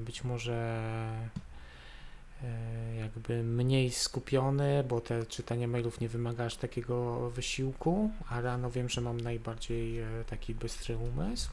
być 0.00 0.24
może 0.24 0.54
E, 0.54 1.53
jakby 2.98 3.42
mniej 3.42 3.90
skupiony, 3.90 4.84
bo 4.88 5.00
te 5.00 5.26
czytanie 5.26 5.68
mailów 5.68 6.00
nie 6.00 6.08
wymaga 6.08 6.44
aż 6.44 6.56
takiego 6.56 7.30
wysiłku, 7.30 8.10
a 8.28 8.40
rano 8.40 8.70
wiem, 8.70 8.88
że 8.88 9.00
mam 9.00 9.20
najbardziej 9.20 10.00
e, 10.00 10.06
taki 10.26 10.54
bystry 10.54 10.96
umysł. 10.96 11.50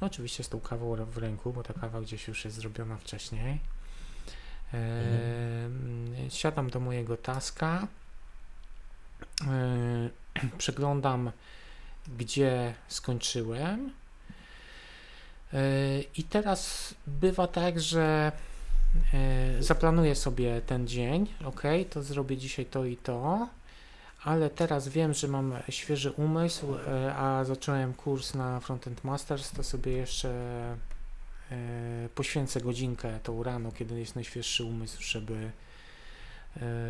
No 0.00 0.06
oczywiście 0.06 0.44
z 0.44 0.48
tą 0.48 0.60
kawą 0.60 0.96
w 1.04 1.18
ręku, 1.18 1.52
bo 1.52 1.62
ta 1.62 1.74
kawa 1.74 2.00
gdzieś 2.00 2.28
już 2.28 2.44
jest 2.44 2.56
zrobiona 2.56 2.96
wcześniej. 2.96 3.60
Mhm. 4.72 6.30
Siadam 6.30 6.70
do 6.70 6.80
mojego 6.80 7.16
taska, 7.16 7.86
e, 9.46 10.10
przeglądam, 10.58 11.30
gdzie 12.18 12.74
skończyłem. 12.88 13.92
I 16.16 16.24
teraz 16.24 16.94
bywa 17.06 17.46
tak, 17.46 17.80
że 17.80 18.32
E, 18.32 18.53
zaplanuję 19.60 20.14
sobie 20.14 20.60
ten 20.60 20.86
dzień, 20.86 21.26
ok, 21.44 21.62
to 21.90 22.02
zrobię 22.02 22.36
dzisiaj 22.36 22.66
to 22.66 22.84
i 22.84 22.96
to, 22.96 23.48
ale 24.24 24.50
teraz 24.50 24.88
wiem, 24.88 25.14
że 25.14 25.28
mam 25.28 25.54
świeży 25.68 26.10
umysł, 26.10 26.74
e, 26.74 27.14
a 27.14 27.44
zacząłem 27.44 27.94
kurs 27.94 28.34
na 28.34 28.60
Frontend 28.60 29.04
Masters, 29.04 29.50
to 29.50 29.62
sobie 29.62 29.92
jeszcze 29.92 30.30
e, 31.50 32.08
poświęcę 32.14 32.60
godzinkę 32.60 33.18
tą 33.22 33.42
rano, 33.42 33.72
kiedy 33.72 34.00
jest 34.00 34.14
najświeższy 34.14 34.64
umysł, 34.64 35.02
żeby 35.02 35.50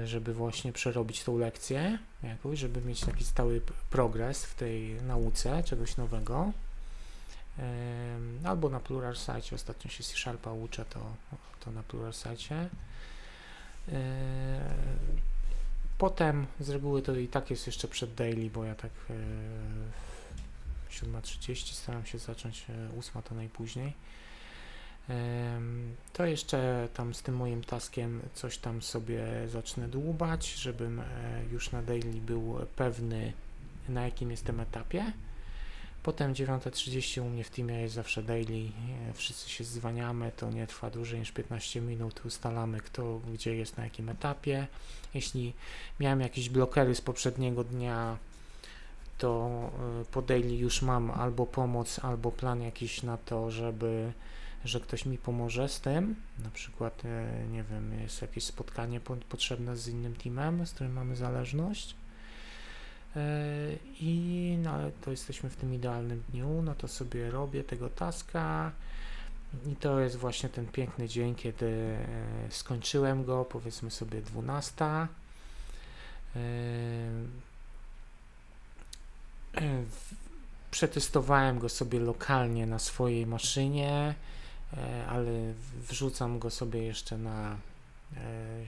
żeby 0.04 0.34
właśnie 0.34 0.72
przerobić 0.72 1.24
tą 1.24 1.38
lekcję 1.38 1.98
jakoś, 2.22 2.58
żeby 2.58 2.80
mieć 2.80 3.00
taki 3.00 3.24
stały 3.24 3.60
progres 3.90 4.44
w 4.44 4.54
tej 4.54 4.94
nauce, 5.02 5.62
czegoś 5.62 5.96
nowego. 5.96 6.52
Albo 8.44 8.68
na 8.68 8.80
Plural 8.80 9.16
Site, 9.16 9.54
ostatnio 9.54 9.90
się 9.90 10.04
C-Sharpa 10.04 10.52
uczę, 10.52 10.84
to 10.84 11.00
to 11.64 11.70
na 11.70 11.82
Pluralsicie. 11.82 12.68
E, 13.88 14.74
potem 15.98 16.46
z 16.60 16.70
reguły 16.70 17.02
to 17.02 17.16
i 17.16 17.28
tak 17.28 17.50
jest 17.50 17.66
jeszcze 17.66 17.88
przed 17.88 18.14
daily, 18.14 18.50
bo 18.50 18.64
ja 18.64 18.74
tak 18.74 18.90
7.30 20.90 21.52
e, 21.52 21.74
staram 21.74 22.06
się 22.06 22.18
zacząć, 22.18 22.66
8 22.98 23.18
e, 23.18 23.22
to 23.22 23.34
najpóźniej. 23.34 23.92
To 26.12 26.26
jeszcze 26.26 26.88
tam 26.94 27.14
z 27.14 27.22
tym 27.22 27.36
moim 27.36 27.64
taskiem 27.64 28.20
coś 28.34 28.58
tam 28.58 28.82
sobie 28.82 29.24
zacznę 29.48 29.88
dłubać, 29.88 30.54
żebym 30.54 31.02
już 31.52 31.72
na 31.72 31.82
daily 31.82 32.20
był 32.20 32.56
pewny 32.76 33.32
na 33.88 34.04
jakim 34.04 34.30
jestem 34.30 34.60
etapie. 34.60 35.12
Potem 36.04 36.34
9.30 36.34 37.20
u 37.20 37.24
mnie 37.24 37.44
w 37.44 37.50
teamie 37.50 37.74
jest 37.74 37.94
zawsze 37.94 38.22
daily, 38.22 38.70
wszyscy 39.14 39.50
się 39.50 39.64
zwaniamy, 39.64 40.32
to 40.36 40.50
nie 40.50 40.66
trwa 40.66 40.90
dłużej 40.90 41.20
niż 41.20 41.32
15 41.32 41.80
minut, 41.80 42.24
ustalamy 42.24 42.80
kto 42.80 43.20
gdzie 43.32 43.56
jest 43.56 43.76
na 43.76 43.84
jakim 43.84 44.08
etapie. 44.08 44.66
Jeśli 45.14 45.52
miałem 46.00 46.20
jakieś 46.20 46.48
blokery 46.48 46.94
z 46.94 47.00
poprzedniego 47.00 47.64
dnia, 47.64 48.18
to 49.18 49.70
y, 50.02 50.04
po 50.04 50.22
daily 50.22 50.56
już 50.56 50.82
mam 50.82 51.10
albo 51.10 51.46
pomoc, 51.46 51.98
albo 51.98 52.32
plan 52.32 52.62
jakiś 52.62 53.02
na 53.02 53.16
to, 53.16 53.50
żeby 53.50 54.12
że 54.64 54.80
ktoś 54.80 55.06
mi 55.06 55.18
pomoże 55.18 55.68
z 55.68 55.80
tym, 55.80 56.16
na 56.44 56.50
przykład, 56.50 57.02
y, 57.04 57.48
nie 57.48 57.62
wiem, 57.62 58.00
jest 58.00 58.22
jakieś 58.22 58.44
spotkanie 58.44 59.00
potrzebne 59.28 59.76
z 59.76 59.88
innym 59.88 60.16
teamem, 60.16 60.66
z 60.66 60.72
którym 60.72 60.92
mamy 60.92 61.16
zależność, 61.16 61.94
E, 61.94 62.03
I 64.00 64.58
no, 64.62 64.72
to 65.00 65.10
jesteśmy 65.10 65.50
w 65.50 65.56
tym 65.56 65.74
idealnym 65.74 66.22
dniu, 66.28 66.62
no 66.62 66.74
to 66.74 66.88
sobie 66.88 67.30
robię 67.30 67.64
tego 67.64 67.88
taska 67.88 68.72
i 69.72 69.76
to 69.76 70.00
jest 70.00 70.16
właśnie 70.16 70.48
ten 70.48 70.66
piękny 70.66 71.08
dzień, 71.08 71.34
kiedy 71.34 71.66
e, 71.66 72.06
skończyłem 72.50 73.24
go, 73.24 73.44
powiedzmy 73.44 73.90
sobie 73.90 74.22
12. 74.22 74.84
E, 74.84 75.06
przetestowałem 80.70 81.58
go 81.58 81.68
sobie 81.68 82.00
lokalnie 82.00 82.66
na 82.66 82.78
swojej 82.78 83.26
maszynie, 83.26 84.14
ale 85.08 85.30
wrzucam 85.88 86.38
go 86.38 86.50
sobie 86.50 86.82
jeszcze 86.82 87.18
na 87.18 87.56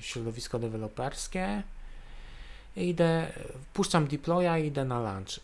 środowisko 0.01 0.59
deweloperskie 0.59 1.63
idę, 2.77 3.27
puszczam 3.73 4.07
deploya 4.07 4.63
i 4.63 4.67
idę 4.67 4.85
na 4.85 5.01
lunch. 5.01 5.41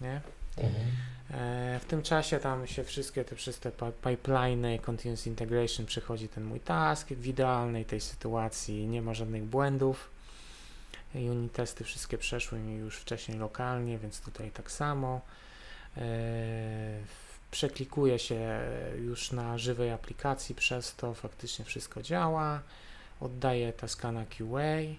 Nie? 0.00 0.20
Mhm. 0.56 0.86
E, 1.30 1.78
w 1.80 1.84
tym 1.84 2.02
czasie 2.02 2.38
tam 2.38 2.66
się 2.66 2.84
wszystkie 2.84 3.24
te 3.24 3.36
wszystkie 3.36 3.70
pipeliny, 4.04 4.78
continuous 4.78 5.26
integration 5.26 5.86
przychodzi 5.86 6.28
ten 6.28 6.44
mój 6.44 6.60
task. 6.60 7.08
W 7.08 7.26
idealnej 7.26 7.84
tej 7.84 8.00
sytuacji 8.00 8.86
nie 8.86 9.02
ma 9.02 9.14
żadnych 9.14 9.44
błędów. 9.44 10.10
Unit 11.14 11.52
testy 11.52 11.84
wszystkie 11.84 12.18
przeszły 12.18 12.58
mi 12.58 12.76
już 12.76 12.96
wcześniej 12.96 13.38
lokalnie, 13.38 13.98
więc 13.98 14.20
tutaj 14.20 14.50
tak 14.50 14.70
samo. 14.70 15.20
E, 15.96 16.00
przeklikuję 17.50 18.18
się 18.18 18.60
już 18.96 19.32
na 19.32 19.58
żywej 19.58 19.90
aplikacji, 19.90 20.54
przez 20.54 20.94
to 20.94 21.14
faktycznie 21.14 21.64
wszystko 21.64 22.02
działa. 22.02 22.60
Oddaję 23.20 23.72
taska 23.72 24.12
na 24.12 24.24
QA 24.24 24.94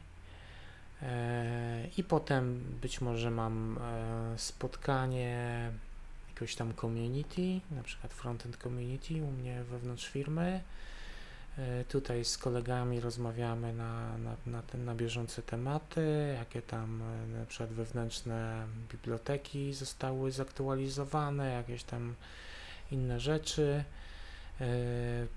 I 1.97 2.03
potem 2.03 2.61
być 2.81 3.01
może 3.01 3.31
mam 3.31 3.77
e, 3.77 4.39
spotkanie 4.39 5.71
jakiegoś 6.29 6.55
tam 6.55 6.73
community, 6.73 7.61
na 7.71 7.83
przykład 7.83 8.13
frontend 8.13 8.57
community 8.57 9.13
u 9.13 9.31
mnie 9.31 9.63
wewnątrz 9.63 10.07
firmy. 10.07 10.61
E, 11.57 11.83
tutaj 11.83 12.25
z 12.25 12.37
kolegami 12.37 12.99
rozmawiamy 12.99 13.73
na, 13.73 14.17
na, 14.17 14.35
na, 14.45 14.61
ten, 14.61 14.85
na 14.85 14.95
bieżące 14.95 15.41
tematy, 15.41 16.35
jakie 16.37 16.61
tam 16.61 17.03
na 17.39 17.45
przykład 17.45 17.69
wewnętrzne 17.69 18.67
biblioteki 18.91 19.73
zostały 19.73 20.31
zaktualizowane, 20.31 21.51
jakieś 21.51 21.83
tam 21.83 22.15
inne 22.91 23.19
rzeczy. 23.19 23.83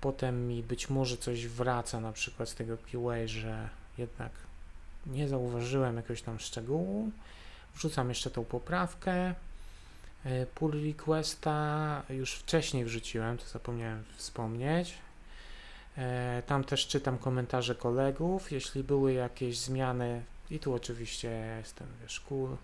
Potem 0.01 0.47
mi 0.47 0.63
być 0.63 0.89
może 0.89 1.17
coś 1.17 1.47
wraca 1.47 1.99
na 1.99 2.11
przykład 2.11 2.49
z 2.49 2.55
tego 2.55 2.77
QA, 2.77 3.27
że 3.27 3.69
jednak 3.97 4.31
nie 5.11 5.27
zauważyłem 5.27 5.95
jakiegoś 5.95 6.21
tam 6.21 6.39
szczegółu. 6.39 7.11
Wrzucam 7.75 8.09
jeszcze 8.09 8.29
tą 8.29 8.45
poprawkę. 8.45 9.35
E, 10.25 10.45
pull 10.45 10.83
requesta 10.83 12.03
już 12.09 12.33
wcześniej 12.33 12.85
wrzuciłem, 12.85 13.37
to 13.37 13.45
zapomniałem 13.45 14.03
wspomnieć. 14.17 14.93
E, 15.97 16.43
tam 16.47 16.63
też 16.63 16.87
czytam 16.87 17.17
komentarze 17.17 17.75
kolegów. 17.75 18.51
Jeśli 18.51 18.83
były 18.83 19.13
jakieś 19.13 19.59
zmiany, 19.59 20.21
i 20.51 20.59
tu 20.59 20.73
oczywiście 20.73 21.55
jestem, 21.57 21.87
wiesz, 22.01 22.19
cool, 22.19 22.57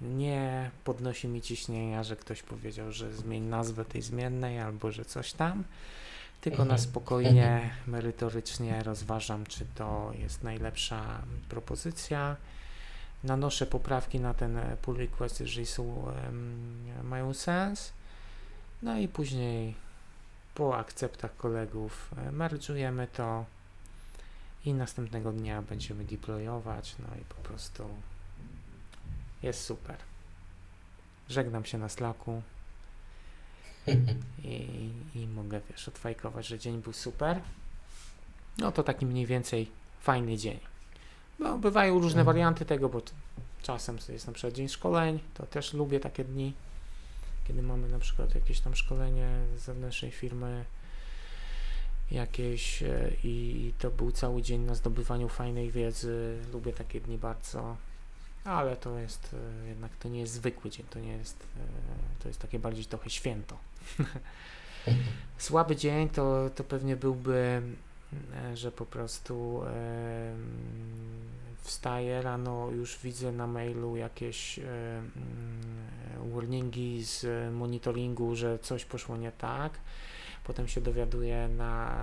nie 0.00 0.70
podnosi 0.84 1.28
mi 1.28 1.42
ciśnienia, 1.42 2.04
że 2.04 2.16
ktoś 2.16 2.42
powiedział, 2.42 2.92
że 2.92 3.14
zmień 3.14 3.42
nazwę 3.42 3.84
tej 3.84 4.02
zmiennej 4.02 4.58
albo 4.58 4.92
że 4.92 5.04
coś 5.04 5.32
tam 5.32 5.64
tylko 6.42 6.58
na 6.58 6.74
mhm. 6.74 6.78
spokojnie, 6.78 7.52
mhm. 7.52 7.70
merytorycznie 7.86 8.82
rozważam, 8.82 9.46
czy 9.46 9.66
to 9.74 10.12
jest 10.18 10.42
najlepsza 10.42 11.22
propozycja. 11.48 12.36
Nanoszę 13.24 13.66
poprawki 13.66 14.20
na 14.20 14.34
ten 14.34 14.58
pull 14.82 14.96
request, 14.96 15.40
jeżeli 15.40 15.66
są, 15.66 16.12
mają 17.02 17.34
sens. 17.34 17.92
No 18.82 18.98
i 18.98 19.08
później 19.08 19.74
po 20.54 20.76
akceptach 20.76 21.36
kolegów 21.36 22.10
e, 22.16 22.30
merge'ujemy 22.30 23.06
to 23.06 23.44
i 24.64 24.74
następnego 24.74 25.32
dnia 25.32 25.62
będziemy 25.62 26.04
deployować, 26.04 26.94
no 26.98 27.16
i 27.20 27.24
po 27.24 27.34
prostu 27.34 27.88
jest 29.42 29.64
super. 29.64 29.96
Żegnam 31.28 31.64
się 31.64 31.78
na 31.78 31.88
Slacku. 31.88 32.42
I, 34.44 34.90
i 35.14 35.26
mogę, 35.26 35.60
wiesz, 35.70 35.88
odfajkować, 35.88 36.46
że 36.46 36.58
dzień 36.58 36.82
był 36.82 36.92
super. 36.92 37.40
No 38.58 38.72
to 38.72 38.82
taki 38.82 39.06
mniej 39.06 39.26
więcej 39.26 39.68
fajny 40.00 40.36
dzień. 40.36 40.60
No, 41.38 41.58
bywają 41.58 41.94
różne 41.94 42.20
mhm. 42.20 42.26
warianty 42.26 42.64
tego, 42.64 42.88
bo 42.88 43.02
czasem 43.62 43.98
jest 44.08 44.26
na 44.26 44.32
przykład 44.32 44.54
dzień 44.54 44.68
szkoleń, 44.68 45.18
to 45.34 45.46
też 45.46 45.72
lubię 45.72 46.00
takie 46.00 46.24
dni, 46.24 46.52
kiedy 47.48 47.62
mamy 47.62 47.88
na 47.88 47.98
przykład 47.98 48.34
jakieś 48.34 48.60
tam 48.60 48.74
szkolenie 48.76 49.28
z 49.56 49.62
zewnętrznej 49.62 50.10
firmy 50.10 50.64
jakieś 52.10 52.82
e, 52.82 53.10
i 53.24 53.72
to 53.78 53.90
był 53.90 54.12
cały 54.12 54.42
dzień 54.42 54.60
na 54.60 54.74
zdobywaniu 54.74 55.28
fajnej 55.28 55.70
wiedzy. 55.70 56.38
Lubię 56.52 56.72
takie 56.72 57.00
dni 57.00 57.18
bardzo 57.18 57.76
ale 58.44 58.76
to 58.76 58.98
jest 58.98 59.34
e, 59.64 59.68
jednak 59.68 59.96
to 59.96 60.08
nie 60.08 60.20
jest 60.20 60.32
zwykły 60.32 60.70
dzień, 60.70 60.86
to 60.90 60.98
nie 60.98 61.12
jest 61.12 61.46
e, 61.56 62.22
to 62.22 62.28
jest 62.28 62.40
takie 62.40 62.58
bardziej 62.58 62.84
trochę 62.84 63.10
święto. 63.10 63.56
Słaby 65.38 65.76
dzień 65.76 66.08
to, 66.08 66.50
to 66.54 66.64
pewnie 66.64 66.96
byłby, 66.96 67.62
e, 68.34 68.56
że 68.56 68.72
po 68.72 68.86
prostu 68.86 69.62
e, 69.66 70.34
wstaję 71.62 72.22
rano, 72.22 72.70
już 72.70 72.98
widzę 72.98 73.32
na 73.32 73.46
mailu 73.46 73.96
jakieś 73.96 74.58
e, 74.58 74.62
warningi 76.34 77.04
z 77.04 77.26
monitoringu, 77.54 78.36
że 78.36 78.58
coś 78.58 78.84
poszło 78.84 79.16
nie 79.16 79.32
tak. 79.32 79.72
Potem 80.44 80.68
się 80.68 80.80
dowiaduję 80.80 81.48
na 81.48 81.96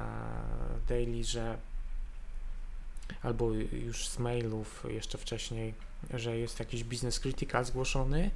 daily, 0.90 1.24
że 1.24 1.58
albo 3.24 3.52
już 3.72 4.08
z 4.08 4.20
mailów 4.20 4.86
jeszcze 4.90 5.18
wcześniej, 5.18 5.74
że 6.14 6.38
jest 6.38 6.60
jakiś 6.60 6.84
business 6.84 7.20
critical 7.20 7.66
zgłoszony 7.66 8.32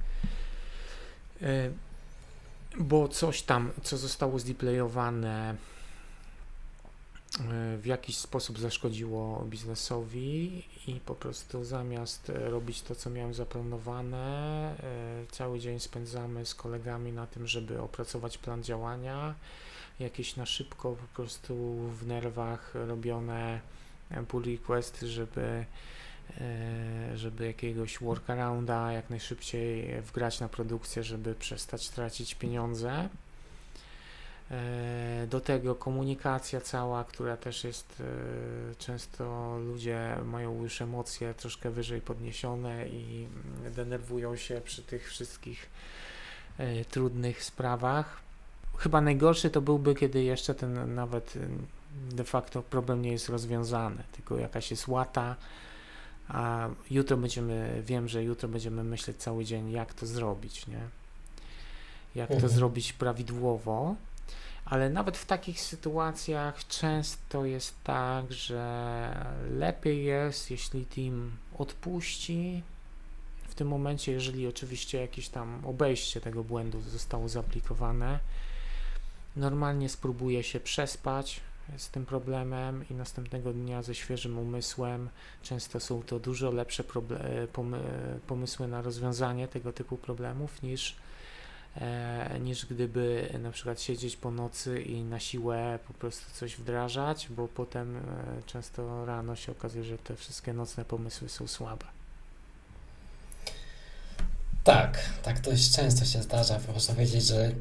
bo 2.78 3.08
coś 3.08 3.42
tam, 3.42 3.70
co 3.82 3.96
zostało 3.96 4.38
zdeplayowane 4.38 5.50
e, 5.50 5.56
w 7.78 7.86
jakiś 7.86 8.16
sposób 8.16 8.58
zaszkodziło 8.58 9.44
biznesowi 9.44 10.62
i 10.86 11.00
po 11.00 11.14
prostu 11.14 11.64
zamiast 11.64 12.32
robić 12.34 12.82
to, 12.82 12.94
co 12.94 13.10
miałem 13.10 13.34
zaplanowane, 13.34 14.26
e, 14.82 15.26
cały 15.30 15.58
dzień 15.58 15.80
spędzamy 15.80 16.46
z 16.46 16.54
kolegami 16.54 17.12
na 17.12 17.26
tym, 17.26 17.46
żeby 17.46 17.80
opracować 17.80 18.38
plan 18.38 18.62
działania, 18.62 19.34
jakieś 20.00 20.36
na 20.36 20.46
szybko 20.46 20.92
po 20.92 21.14
prostu 21.14 21.54
w 22.00 22.06
nerwach 22.06 22.74
robione 22.74 23.60
pull 24.28 24.44
requesty, 24.44 25.08
żeby 25.08 25.64
żeby 27.14 27.46
jakiegoś 27.46 27.98
workarounda 27.98 28.92
jak 28.92 29.10
najszybciej 29.10 30.02
wgrać 30.02 30.40
na 30.40 30.48
produkcję, 30.48 31.02
żeby 31.02 31.34
przestać 31.34 31.88
tracić 31.88 32.34
pieniądze. 32.34 33.08
E, 34.50 35.26
do 35.30 35.40
tego 35.40 35.74
komunikacja 35.74 36.60
cała, 36.60 37.04
która 37.04 37.36
też 37.36 37.64
jest 37.64 38.00
e, 38.00 38.74
często 38.74 39.56
ludzie 39.58 40.16
mają 40.24 40.62
już 40.62 40.82
emocje 40.82 41.34
troszkę 41.34 41.70
wyżej 41.70 42.00
podniesione 42.00 42.88
i 42.88 43.28
denerwują 43.76 44.36
się 44.36 44.60
przy 44.64 44.82
tych 44.82 45.08
wszystkich 45.08 45.70
trudnych 46.88 47.44
sprawach. 47.44 48.20
Chyba 48.76 49.00
najgorszy 49.00 49.50
to 49.50 49.60
byłby, 49.60 49.94
kiedy 49.94 50.22
jeszcze 50.22 50.54
ten 50.54 50.94
nawet 50.94 51.34
de 52.10 52.24
facto 52.24 52.62
problem 52.62 53.02
nie 53.02 53.12
jest 53.12 53.28
rozwiązany, 53.28 54.02
tylko 54.12 54.38
jakaś 54.38 54.70
jest 54.70 54.88
łata, 54.88 55.36
a 56.28 56.68
jutro 56.90 57.16
będziemy, 57.16 57.82
wiem, 57.86 58.08
że 58.08 58.24
jutro 58.24 58.48
będziemy 58.48 58.84
myśleć 58.84 59.16
cały 59.16 59.44
dzień, 59.44 59.70
jak 59.70 59.94
to 59.94 60.06
zrobić, 60.06 60.66
nie? 60.66 60.80
Jak 62.14 62.28
to 62.28 62.34
mhm. 62.34 62.52
zrobić 62.52 62.92
prawidłowo, 62.92 63.94
ale 64.64 64.90
nawet 64.90 65.16
w 65.16 65.26
takich 65.26 65.60
sytuacjach 65.60 66.66
często 66.68 67.44
jest 67.44 67.74
tak, 67.84 68.32
że 68.32 69.26
lepiej 69.50 70.04
jest, 70.04 70.50
jeśli 70.50 70.86
team 70.86 71.30
odpuści 71.58 72.62
w 73.48 73.54
tym 73.54 73.68
momencie, 73.68 74.12
jeżeli 74.12 74.46
oczywiście 74.46 75.00
jakieś 75.00 75.28
tam 75.28 75.66
obejście 75.66 76.20
tego 76.20 76.44
błędu 76.44 76.80
zostało 76.80 77.28
zaaplikowane, 77.28 78.20
normalnie 79.36 79.88
spróbuję 79.88 80.42
się 80.42 80.60
przespać 80.60 81.40
z 81.76 81.90
tym 81.90 82.06
problemem 82.06 82.84
i 82.90 82.94
następnego 82.94 83.52
dnia 83.52 83.82
ze 83.82 83.94
świeżym 83.94 84.38
umysłem. 84.38 85.08
Często 85.42 85.80
są 85.80 86.02
to 86.02 86.20
dużo 86.20 86.50
lepsze 86.50 86.84
pomysły 88.26 88.68
na 88.68 88.82
rozwiązanie 88.82 89.48
tego 89.48 89.72
typu 89.72 89.96
problemów 89.96 90.62
niż 90.62 90.96
e, 91.76 92.40
niż 92.40 92.66
gdyby 92.66 93.28
na 93.42 93.50
przykład 93.50 93.80
siedzieć 93.80 94.16
po 94.16 94.30
nocy 94.30 94.82
i 94.82 95.04
na 95.04 95.20
siłę 95.20 95.78
po 95.88 95.94
prostu 95.94 96.32
coś 96.34 96.56
wdrażać, 96.56 97.28
bo 97.30 97.48
potem 97.48 97.96
e, 97.96 98.02
często 98.46 99.06
rano 99.06 99.36
się 99.36 99.52
okazuje, 99.52 99.84
że 99.84 99.98
te 99.98 100.16
wszystkie 100.16 100.52
nocne 100.52 100.84
pomysły 100.84 101.28
są 101.28 101.46
słabe. 101.46 101.86
Tak, 104.64 104.98
tak 105.22 105.40
dość 105.40 105.76
często 105.76 106.04
się 106.04 106.22
zdarza. 106.22 106.60
Można 106.74 106.94
powiedzieć, 106.94 107.24
że 107.24 107.52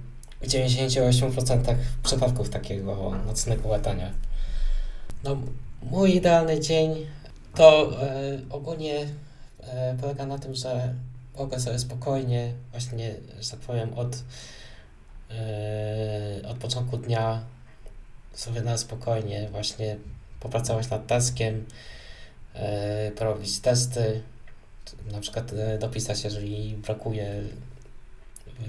w 0.44 0.48
98% 0.48 1.76
przypadków 2.04 2.50
takiego 2.50 3.12
nocnego 3.26 3.70
łatania. 3.70 4.12
No, 5.24 5.38
mój 5.84 6.16
idealny 6.16 6.60
dzień 6.60 7.06
to 7.56 7.92
e, 8.04 8.40
ogólnie 8.50 9.08
e, 9.60 9.98
polega 10.02 10.26
na 10.26 10.40
tym, 10.40 10.56
że 10.56 10.94
mogę 11.38 11.60
sobie 11.60 11.80
spokojnie, 11.80 12.54
właśnie, 12.72 13.16
że 13.42 13.52
tak 13.52 13.60
powiem, 13.60 13.94
od, 13.94 14.16
e, 15.32 16.48
od 16.48 16.58
początku 16.58 16.98
dnia 16.98 17.42
sobie 18.34 18.62
na 18.62 18.78
spokojnie 18.78 19.50
właśnie 19.52 19.98
popracować 20.40 20.90
nad 20.90 21.08
taskiem, 21.08 21.66
e, 22.54 23.12
porobić 23.12 23.60
testy, 23.60 24.22
na 25.12 25.20
przykład 25.20 25.54
e, 25.54 25.78
dopisać, 25.78 26.24
jeżeli 26.24 26.76
brakuje, 26.76 27.44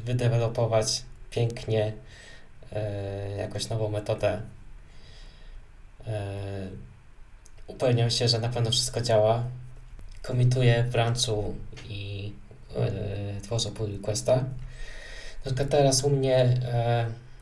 wydevelopować 0.04 1.02
pięknie 1.34 1.92
e, 2.72 3.36
jakąś 3.36 3.68
nową 3.68 3.88
metodę. 3.88 4.40
E, 6.06 6.22
upewniam 7.66 8.10
się, 8.10 8.28
że 8.28 8.38
na 8.38 8.48
pewno 8.48 8.70
wszystko 8.70 9.00
działa. 9.00 9.44
Komituję 10.22 10.84
w 10.84 10.92
branchu 10.92 11.54
i 11.88 12.32
e, 12.76 13.40
tworzę 13.40 13.70
pull 13.70 13.92
requesta. 13.92 14.44
Tylko 15.44 15.64
teraz 15.64 16.04
u 16.04 16.10
mnie 16.10 16.54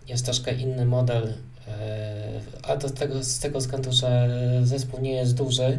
jest 0.09 0.25
troszkę 0.25 0.53
inny 0.53 0.87
model, 0.87 1.35
a 2.63 2.77
do 2.77 2.91
tego, 2.91 3.25
z 3.25 3.39
tego 3.39 3.59
względu, 3.59 3.93
że 3.93 4.29
zespół 4.65 5.01
nie 5.01 5.13
jest 5.13 5.35
duży. 5.35 5.79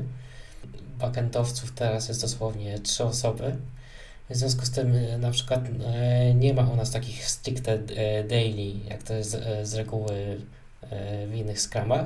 Backendowców 1.00 1.72
teraz 1.72 2.08
jest 2.08 2.22
dosłownie 2.22 2.80
trzy 2.80 3.04
osoby. 3.04 3.56
W 4.30 4.36
związku 4.36 4.66
z 4.66 4.72
tym 4.72 4.96
e, 4.96 5.18
na 5.18 5.32
przykład 5.32 5.62
e, 5.86 6.34
nie 6.34 6.54
ma 6.54 6.70
u 6.70 6.76
nas 6.76 6.92
takich 6.92 7.30
stricte 7.30 7.74
e, 7.74 8.24
daily, 8.24 8.74
jak 8.90 9.04
to 9.04 9.14
jest 9.14 9.38
z 9.64 9.74
reguły 9.74 10.42
w 11.28 11.34
innych 11.36 11.62
skramach, 11.62 12.06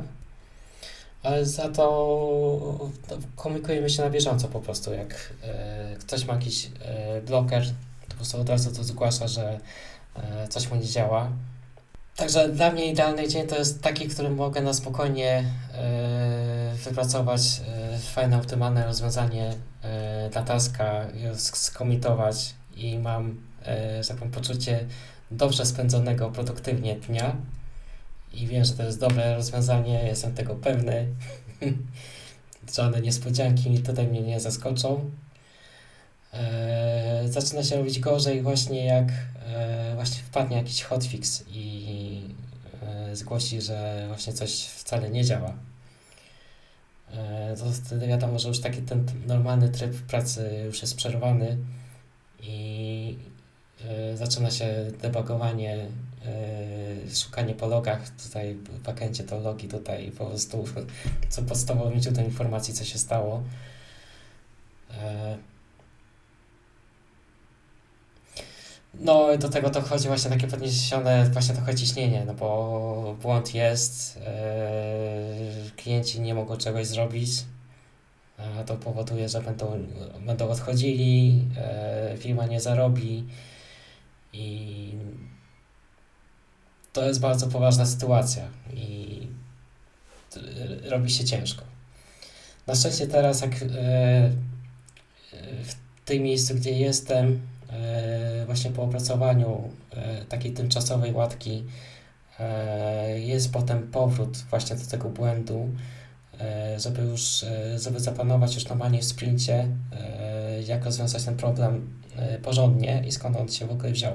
ale 1.23 1.45
za 1.45 1.69
to 1.69 2.89
komunikujemy 3.35 3.89
się 3.89 4.03
na 4.03 4.09
bieżąco 4.09 4.47
po 4.47 4.59
prostu. 4.59 4.93
Jak 4.93 5.33
ktoś 5.99 6.25
ma 6.25 6.33
jakiś 6.33 6.69
bloker, 7.27 7.63
to 7.65 8.09
po 8.09 8.15
prostu 8.15 8.41
od 8.41 8.49
razu 8.49 8.71
to 8.75 8.83
zgłasza, 8.83 9.27
że 9.27 9.59
coś 10.49 10.69
mu 10.69 10.75
nie 10.75 10.85
działa. 10.85 11.31
Także 12.17 12.49
dla 12.49 12.71
mnie 12.71 12.85
idealny 12.85 13.27
dzień 13.27 13.47
to 13.47 13.57
jest 13.57 13.81
taki, 13.81 14.07
w 14.07 14.13
którym 14.13 14.35
mogę 14.35 14.61
na 14.61 14.73
spokojnie 14.73 15.43
wypracować 16.83 17.41
fajne, 18.13 18.37
optymalne 18.37 18.85
rozwiązanie 18.85 19.53
e, 19.83 20.29
dla 20.29 20.41
taska, 20.41 21.07
skomitować 21.35 22.53
i 22.75 22.99
mam 22.99 23.41
e, 23.65 24.03
że 24.03 24.09
tak 24.09 24.29
poczucie 24.29 24.85
dobrze 25.31 25.65
spędzonego 25.65 26.29
produktywnie 26.29 26.95
dnia 26.95 27.35
i 28.33 28.47
wiem, 28.47 28.65
że 28.65 28.73
to 28.73 28.83
jest 28.83 28.99
dobre 28.99 29.35
rozwiązanie, 29.35 30.03
jestem 30.03 30.33
tego 30.33 30.55
pewny. 30.55 31.07
Żadne 32.75 33.01
niespodzianki 33.01 33.79
tutaj 33.79 34.07
mnie 34.07 34.21
nie 34.21 34.39
zaskoczą. 34.39 35.11
E, 36.33 37.23
zaczyna 37.25 37.63
się 37.63 37.75
robić 37.75 37.99
gorzej 37.99 38.41
właśnie 38.41 38.85
jak 38.85 39.07
e, 39.45 39.95
właśnie 39.95 40.23
wpadnie 40.23 40.57
jakiś 40.57 40.83
hotfix 40.83 41.43
i 41.51 42.21
e, 42.83 43.15
zgłosi, 43.15 43.61
że 43.61 44.05
właśnie 44.07 44.33
coś 44.33 44.63
wcale 44.63 45.09
nie 45.09 45.25
działa. 45.25 45.53
E, 47.13 47.55
to 47.57 47.65
wtedy 47.71 48.07
wiadomo, 48.07 48.39
że 48.39 48.47
już 48.47 48.59
taki 48.59 48.81
ten 48.81 49.05
normalny 49.27 49.69
tryb 49.69 49.95
pracy 50.01 50.63
już 50.65 50.81
jest 50.81 50.95
przerwany 50.95 51.57
i 52.43 53.17
e, 53.85 54.17
zaczyna 54.17 54.51
się 54.51 54.91
debugowanie, 55.01 55.87
e, 56.25 57.15
szukanie 57.15 57.55
po 57.55 57.67
logach, 57.67 58.09
tutaj 58.09 58.53
w 58.53 58.79
backendzie 58.79 59.23
to 59.23 59.39
logi, 59.39 59.67
tutaj 59.67 60.11
po 60.11 60.25
prostu 60.25 60.65
co 61.29 61.41
podstawowym 61.41 62.01
źródłem 62.01 62.25
informacji, 62.25 62.73
co 62.73 62.85
się 62.85 62.97
stało. 62.97 63.43
No 68.93 69.37
do 69.37 69.49
tego 69.49 69.69
to 69.69 69.81
chodzi 69.81 70.07
właśnie 70.07 70.31
takie 70.31 70.47
podniesione 70.47 71.29
właśnie 71.29 71.55
trochę 71.55 71.75
ciśnienie, 71.75 72.23
no 72.25 72.33
bo 72.33 73.15
błąd 73.21 73.53
jest, 73.55 74.15
yy, 74.15 75.71
klienci 75.71 76.21
nie 76.21 76.33
mogą 76.33 76.57
czegoś 76.57 76.87
zrobić, 76.87 77.29
a 78.37 78.63
to 78.63 78.75
powoduje, 78.75 79.29
że 79.29 79.41
będą, 79.41 79.85
będą 80.25 80.49
odchodzili, 80.49 81.37
yy, 82.11 82.17
firma 82.17 82.45
nie 82.45 82.61
zarobi 82.61 83.27
i 84.33 84.91
to 86.93 87.05
jest 87.05 87.19
bardzo 87.19 87.47
poważna 87.47 87.85
sytuacja 87.85 88.43
i 88.73 89.27
robi 90.83 91.09
się 91.09 91.25
ciężko. 91.25 91.63
Na 92.67 92.75
szczęście 92.75 93.07
teraz 93.07 93.41
jak 93.41 93.61
yy, 93.61 93.69
w 95.63 95.75
tym 96.05 96.23
miejscu, 96.23 96.55
gdzie 96.55 96.71
jestem, 96.71 97.41
E, 97.56 97.56
właśnie 98.45 98.71
po 98.71 98.83
opracowaniu 98.83 99.69
e, 99.91 100.25
takiej 100.25 100.53
tymczasowej 100.53 101.13
łatki 101.13 101.63
e, 102.39 103.19
jest 103.19 103.53
potem 103.53 103.87
powrót 103.87 104.37
właśnie 104.49 104.75
do 104.75 104.85
tego 104.85 105.09
błędu, 105.09 105.69
żeby 106.77 107.01
już, 107.01 107.45
żeby 107.77 107.99
zapanować 107.99 108.55
już 108.55 108.69
normalnie 108.69 108.99
w 108.99 109.05
sprincie, 109.05 109.67
jak 110.67 110.85
rozwiązać 110.85 111.23
ten 111.23 111.37
problem 111.37 111.99
porządnie 112.43 113.03
i 113.07 113.11
skąd 113.11 113.37
on 113.37 113.49
się 113.49 113.67
w 113.67 113.71
ogóle 113.71 113.91
wziął. 113.91 114.13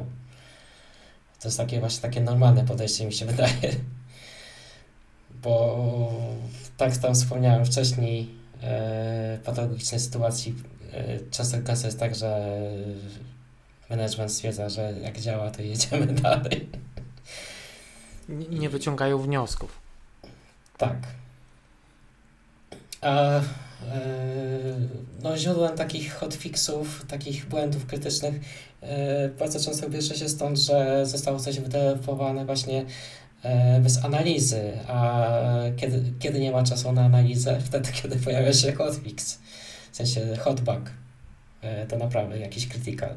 To 1.41 1.49
jest 1.49 1.59
takie 1.59 1.81
właśnie 1.81 2.03
takie 2.03 2.21
normalne 2.21 2.65
podejście 2.65 3.07
mi 3.07 3.13
się 3.13 3.27
wydaje. 3.33 3.75
Bo 5.43 6.13
tak 6.77 6.97
tam 6.97 7.15
wspomniałem 7.15 7.65
wcześniej, 7.65 8.29
patologicznej 9.45 10.01
sytuacji 10.01 10.55
często 11.31 11.87
jest 11.87 11.99
tak, 11.99 12.15
że 12.15 12.59
management 13.97 14.33
stwierdza, 14.33 14.69
że 14.69 14.95
jak 15.03 15.21
działa, 15.21 15.51
to 15.51 15.63
jedziemy 15.63 16.07
dalej. 16.23 16.69
Nie, 18.29 18.59
nie 18.59 18.69
wyciągają 18.69 19.19
wniosków. 19.19 19.79
Tak. 20.79 20.97
A 23.01 23.39
e, 23.39 23.43
no, 25.23 25.37
źródłem 25.37 25.77
takich 25.77 26.15
hotfixów, 26.15 27.05
takich 27.09 27.47
błędów 27.47 27.87
krytycznych 27.87 28.35
e, 28.81 29.29
bardzo 29.29 29.61
często 29.61 29.91
bierze 29.91 30.15
się 30.15 30.29
stąd, 30.29 30.59
że 30.59 31.07
zostało 31.07 31.39
coś 31.39 31.61
wydevelopowane 31.61 32.47
właśnie 32.47 32.85
e, 33.43 33.81
bez 33.81 34.05
analizy, 34.05 34.73
a 34.89 35.27
kiedy, 35.77 36.13
kiedy 36.19 36.41
nie 36.41 36.53
ma 36.53 36.63
czasu 36.63 36.93
na 36.93 37.05
analizę, 37.05 37.61
wtedy 37.67 37.93
kiedy 37.93 38.17
pojawia 38.17 38.53
się 38.53 38.73
hotfix, 38.73 39.39
w 39.93 39.97
sensie 39.97 40.37
hotbug, 40.37 40.81
to 41.89 41.97
naprawdę 41.97 42.39
jakiś 42.39 42.69
critical. 42.69 43.17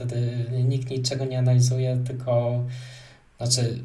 Wtedy 0.00 0.46
nikt 0.64 0.90
niczego 0.90 1.24
nie 1.24 1.38
analizuje, 1.38 1.98
tylko 2.06 2.60
znaczy 3.38 3.78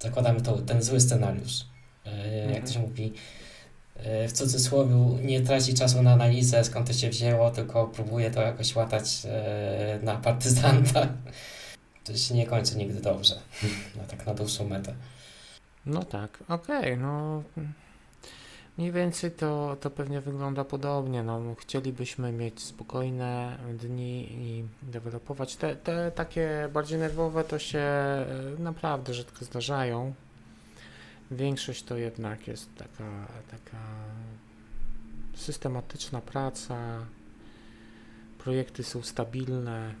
zakładamy 0.00 0.40
to, 0.40 0.58
ten 0.58 0.82
zły 0.82 1.00
scenariusz. 1.00 1.64
Mhm. 2.04 2.52
Jak 2.52 2.64
to 2.64 2.72
się 2.72 2.78
mówi, 2.80 3.12
e, 3.96 4.28
w 4.28 4.32
cudzysłowie 4.32 4.94
nie 5.22 5.40
traci 5.40 5.74
czasu 5.74 6.02
na 6.02 6.12
analizę, 6.12 6.64
skąd 6.64 6.86
to 6.86 6.92
się 6.92 7.10
wzięło, 7.10 7.50
tylko 7.50 7.86
próbuje 7.86 8.30
to 8.30 8.42
jakoś 8.42 8.76
łatać 8.76 9.22
e, 9.24 9.98
na 10.02 10.16
partyzanta. 10.16 11.08
To 12.04 12.16
się 12.16 12.34
nie 12.34 12.46
kończy 12.46 12.76
nigdy 12.76 13.00
dobrze, 13.00 13.34
na 13.96 14.04
tak 14.04 14.26
na 14.26 14.34
dłuższą 14.34 14.68
metę. 14.68 14.94
No 15.86 16.04
tak, 16.04 16.38
okej, 16.48 16.78
okay, 16.78 16.96
no 16.96 17.42
Mniej 18.78 18.92
więcej 18.92 19.30
to, 19.30 19.76
to 19.80 19.90
pewnie 19.90 20.20
wygląda 20.20 20.64
podobnie. 20.64 21.22
No, 21.22 21.54
chcielibyśmy 21.58 22.32
mieć 22.32 22.62
spokojne 22.62 23.58
dni 23.74 24.28
i 24.32 24.64
dewelopować. 24.82 25.56
Te, 25.56 25.76
te 25.76 26.10
takie 26.10 26.68
bardziej 26.72 26.98
nerwowe 26.98 27.44
to 27.44 27.58
się 27.58 27.78
e, 27.78 28.26
naprawdę 28.58 29.14
rzadko 29.14 29.44
zdarzają. 29.44 30.14
Większość 31.30 31.82
to 31.82 31.96
jednak 31.96 32.48
jest 32.48 32.76
taka, 32.76 33.26
taka 33.50 33.78
systematyczna 35.34 36.20
praca, 36.20 37.06
projekty 38.38 38.84
są 38.84 39.02
stabilne. 39.02 39.94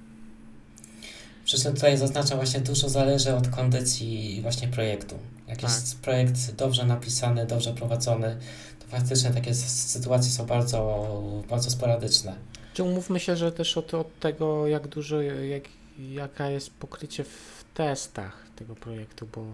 Przy 1.46 1.62
czym 1.62 1.74
tutaj 1.74 1.98
zaznaczam 1.98 2.38
właśnie 2.38 2.60
dużo 2.60 2.88
zależy 2.88 3.34
od 3.34 3.48
kondycji 3.48 4.38
właśnie 4.42 4.68
projektu. 4.68 5.18
Jak 5.48 5.60
tak. 5.60 5.70
jest 5.70 6.00
projekt 6.00 6.54
dobrze 6.54 6.86
napisany, 6.86 7.46
dobrze 7.46 7.72
prowadzony, 7.72 8.38
to 8.80 8.86
faktycznie 8.86 9.30
takie 9.30 9.54
sytuacje 9.54 10.30
są 10.30 10.46
bardzo, 10.46 11.42
bardzo 11.48 11.70
sporadyczne. 11.70 12.36
Czy 12.74 12.82
umówmy 12.82 13.20
się, 13.20 13.36
że 13.36 13.52
też 13.52 13.76
od, 13.76 13.94
od 13.94 14.20
tego, 14.20 14.66
jak 14.66 14.88
dużo, 14.88 15.22
jak, 15.22 15.62
jaka 15.98 16.50
jest 16.50 16.70
pokrycie 16.70 17.24
w 17.24 17.64
testach 17.74 18.46
tego 18.56 18.74
projektu, 18.74 19.28
bo 19.34 19.44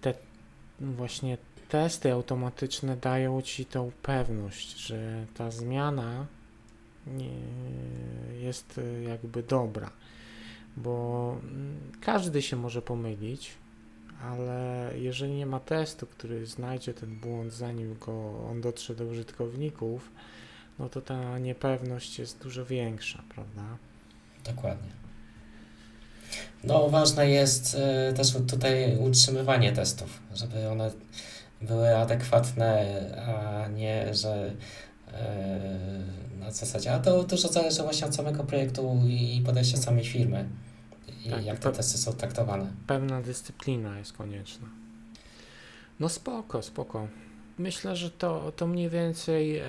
te 0.00 0.14
właśnie 0.80 1.38
testy 1.68 2.12
automatyczne 2.12 2.96
dają 2.96 3.42
ci 3.42 3.66
tą 3.66 3.92
pewność, 4.02 4.78
że 4.78 5.26
ta 5.36 5.50
zmiana 5.50 6.26
nie 7.06 7.30
jest 8.40 8.80
jakby 9.06 9.42
dobra, 9.42 9.90
bo 10.76 11.36
każdy 12.00 12.42
się 12.42 12.56
może 12.56 12.82
pomylić, 12.82 13.50
ale 14.22 14.90
jeżeli 14.96 15.32
nie 15.32 15.46
ma 15.46 15.60
testu, 15.60 16.06
który 16.06 16.46
znajdzie 16.46 16.94
ten 16.94 17.16
błąd, 17.20 17.52
zanim 17.52 17.98
go 17.98 18.46
on 18.50 18.60
dotrze 18.60 18.94
do 18.94 19.04
użytkowników, 19.04 20.10
no 20.78 20.88
to 20.88 21.00
ta 21.00 21.38
niepewność 21.38 22.18
jest 22.18 22.42
dużo 22.42 22.66
większa, 22.66 23.22
prawda? 23.34 23.62
Dokładnie. 24.44 24.90
No, 26.64 26.88
ważne 26.88 27.30
jest 27.30 27.76
y, 28.10 28.14
też 28.14 28.32
tutaj 28.48 28.96
utrzymywanie 28.98 29.72
testów, 29.72 30.20
żeby 30.34 30.68
one 30.68 30.90
były 31.62 31.96
adekwatne, 31.96 33.00
a 33.26 33.68
nie, 33.68 34.14
że 34.14 34.54
na 36.40 36.50
zasadzie, 36.50 36.92
a 36.92 36.98
to 36.98 37.24
dużo 37.24 37.48
zależy 37.48 37.82
właśnie 37.82 38.06
od 38.06 38.14
samego 38.14 38.44
projektu 38.44 39.00
i 39.08 39.42
podejścia 39.46 39.76
samej 39.76 40.04
firmy 40.04 40.48
i 41.24 41.30
tak, 41.30 41.44
jak 41.44 41.58
te 41.58 41.72
testy 41.72 41.98
są 41.98 42.12
traktowane. 42.12 42.72
Pewna 42.86 43.22
dyscyplina 43.22 43.98
jest 43.98 44.12
konieczna. 44.12 44.68
No 46.00 46.08
spoko, 46.08 46.62
spoko. 46.62 47.08
Myślę, 47.58 47.96
że 47.96 48.10
to, 48.10 48.52
to 48.56 48.66
mniej 48.66 48.90
więcej 48.90 49.58
e, 49.58 49.64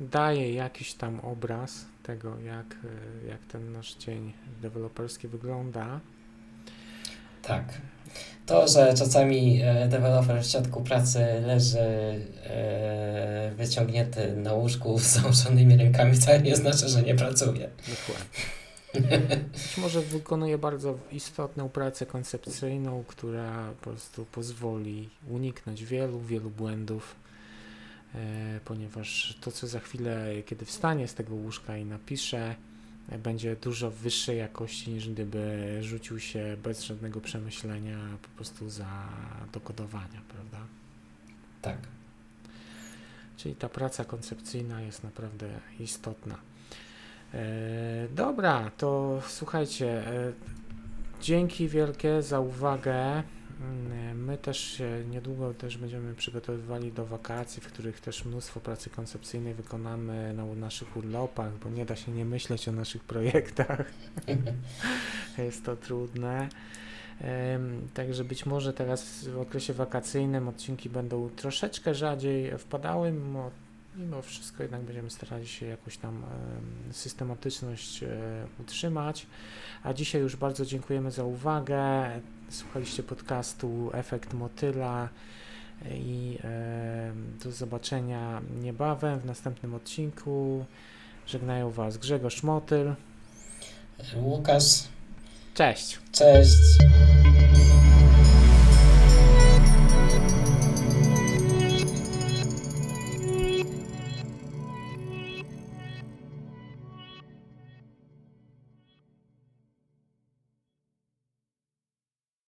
daje 0.00 0.54
jakiś 0.54 0.94
tam 0.94 1.20
obraz 1.20 1.84
tego, 2.02 2.38
jak, 2.40 2.76
e, 3.24 3.28
jak 3.28 3.40
ten 3.44 3.72
nasz 3.72 3.94
dzień 3.94 4.32
deweloperski 4.62 5.28
wygląda. 5.28 6.00
Tak. 7.42 7.80
To, 8.46 8.68
że 8.68 8.94
czasami 8.94 9.62
e, 9.62 9.88
deweloper 9.88 10.42
w 10.42 10.46
środku 10.46 10.82
pracy 10.82 11.26
leży 11.46 11.78
e, 11.78 13.52
wyciągnięty 13.56 14.36
na 14.36 14.52
łóżku 14.52 14.98
z 14.98 15.02
założonymi 15.02 15.76
rękami, 15.76 16.14
wcale 16.14 16.42
nie 16.42 16.56
znaczy, 16.56 16.88
że 16.88 17.02
nie 17.02 17.14
pracuje. 17.14 17.68
Dokładnie. 17.88 18.52
Być 19.52 19.76
może 19.76 20.00
wykonuje 20.00 20.58
bardzo 20.58 20.98
istotną 21.12 21.68
pracę 21.68 22.06
koncepcyjną, 22.06 23.04
która 23.08 23.72
po 23.80 23.90
prostu 23.90 24.24
pozwoli 24.24 25.08
uniknąć 25.30 25.84
wielu, 25.84 26.20
wielu 26.20 26.50
błędów, 26.50 27.16
e, 28.14 28.18
ponieważ 28.64 29.38
to, 29.40 29.52
co 29.52 29.66
za 29.66 29.80
chwilę, 29.80 30.26
kiedy 30.46 30.64
wstanie 30.64 31.08
z 31.08 31.14
tego 31.14 31.34
łóżka 31.34 31.76
i 31.76 31.84
napisze, 31.84 32.54
będzie 33.18 33.56
dużo 33.56 33.90
wyższej 33.90 34.38
jakości 34.38 34.90
niż 34.90 35.08
gdyby 35.08 35.78
rzucił 35.82 36.20
się 36.20 36.56
bez 36.62 36.82
żadnego 36.82 37.20
przemyślenia 37.20 37.98
po 38.22 38.28
prostu 38.28 38.70
za 38.70 39.08
dokodowania, 39.52 40.20
prawda? 40.28 40.58
Tak. 41.62 41.78
Czyli 43.36 43.54
ta 43.54 43.68
praca 43.68 44.04
koncepcyjna 44.04 44.80
jest 44.80 45.04
naprawdę 45.04 45.48
istotna. 45.80 46.38
E, 47.34 48.08
dobra, 48.14 48.70
to 48.76 49.22
słuchajcie, 49.28 50.06
e, 50.06 50.32
dzięki 51.20 51.68
wielkie 51.68 52.22
za 52.22 52.40
uwagę. 52.40 53.22
Mm, 53.60 54.24
my 54.24 54.38
też 54.38 54.58
się 54.58 55.04
niedługo 55.10 55.54
też 55.54 55.78
będziemy 55.78 56.14
przygotowywali 56.14 56.92
do 56.92 57.06
wakacji, 57.06 57.62
w 57.62 57.66
których 57.66 58.00
też 58.00 58.24
mnóstwo 58.24 58.60
pracy 58.60 58.90
koncepcyjnej 58.90 59.54
wykonamy 59.54 60.34
na 60.34 60.44
naszych 60.44 60.96
urlopach, 60.96 61.58
bo 61.58 61.70
nie 61.70 61.86
da 61.86 61.96
się 61.96 62.12
nie 62.12 62.24
myśleć 62.24 62.68
o 62.68 62.72
naszych 62.72 63.04
projektach. 63.04 63.92
Jest 65.38 65.64
to 65.64 65.76
trudne. 65.76 66.48
Także 67.94 68.24
być 68.24 68.46
może 68.46 68.72
teraz 68.72 69.24
w 69.24 69.38
okresie 69.38 69.72
wakacyjnym 69.72 70.48
odcinki 70.48 70.90
będą 70.90 71.28
troszeczkę 71.28 71.94
rzadziej 71.94 72.58
wpadały, 72.58 73.12
mimo 73.96 74.12
mimo 74.12 74.22
wszystko 74.22 74.62
jednak 74.62 74.82
będziemy 74.82 75.10
starali 75.10 75.48
się 75.48 75.66
jakoś 75.66 75.96
tam 75.96 76.22
systematyczność 76.92 78.02
e, 78.02 78.08
utrzymać. 78.60 79.26
A 79.82 79.92
dzisiaj 79.92 80.20
już 80.20 80.36
bardzo 80.36 80.66
dziękujemy 80.66 81.10
za 81.10 81.24
uwagę. 81.24 81.80
Słuchaliście 82.50 83.02
podcastu 83.02 83.90
Efekt 83.92 84.34
Motyla 84.34 85.08
i 85.90 86.38
do 87.44 87.52
zobaczenia 87.52 88.42
niebawem 88.60 89.20
w 89.20 89.24
następnym 89.24 89.74
odcinku. 89.74 90.64
Żegnają 91.26 91.70
Was 91.70 91.96
Grzegorz 91.96 92.42
Motyl. 92.42 92.94
Łukasz. 94.16 94.84
Cześć. 95.54 95.98
Cześć. 96.12 96.78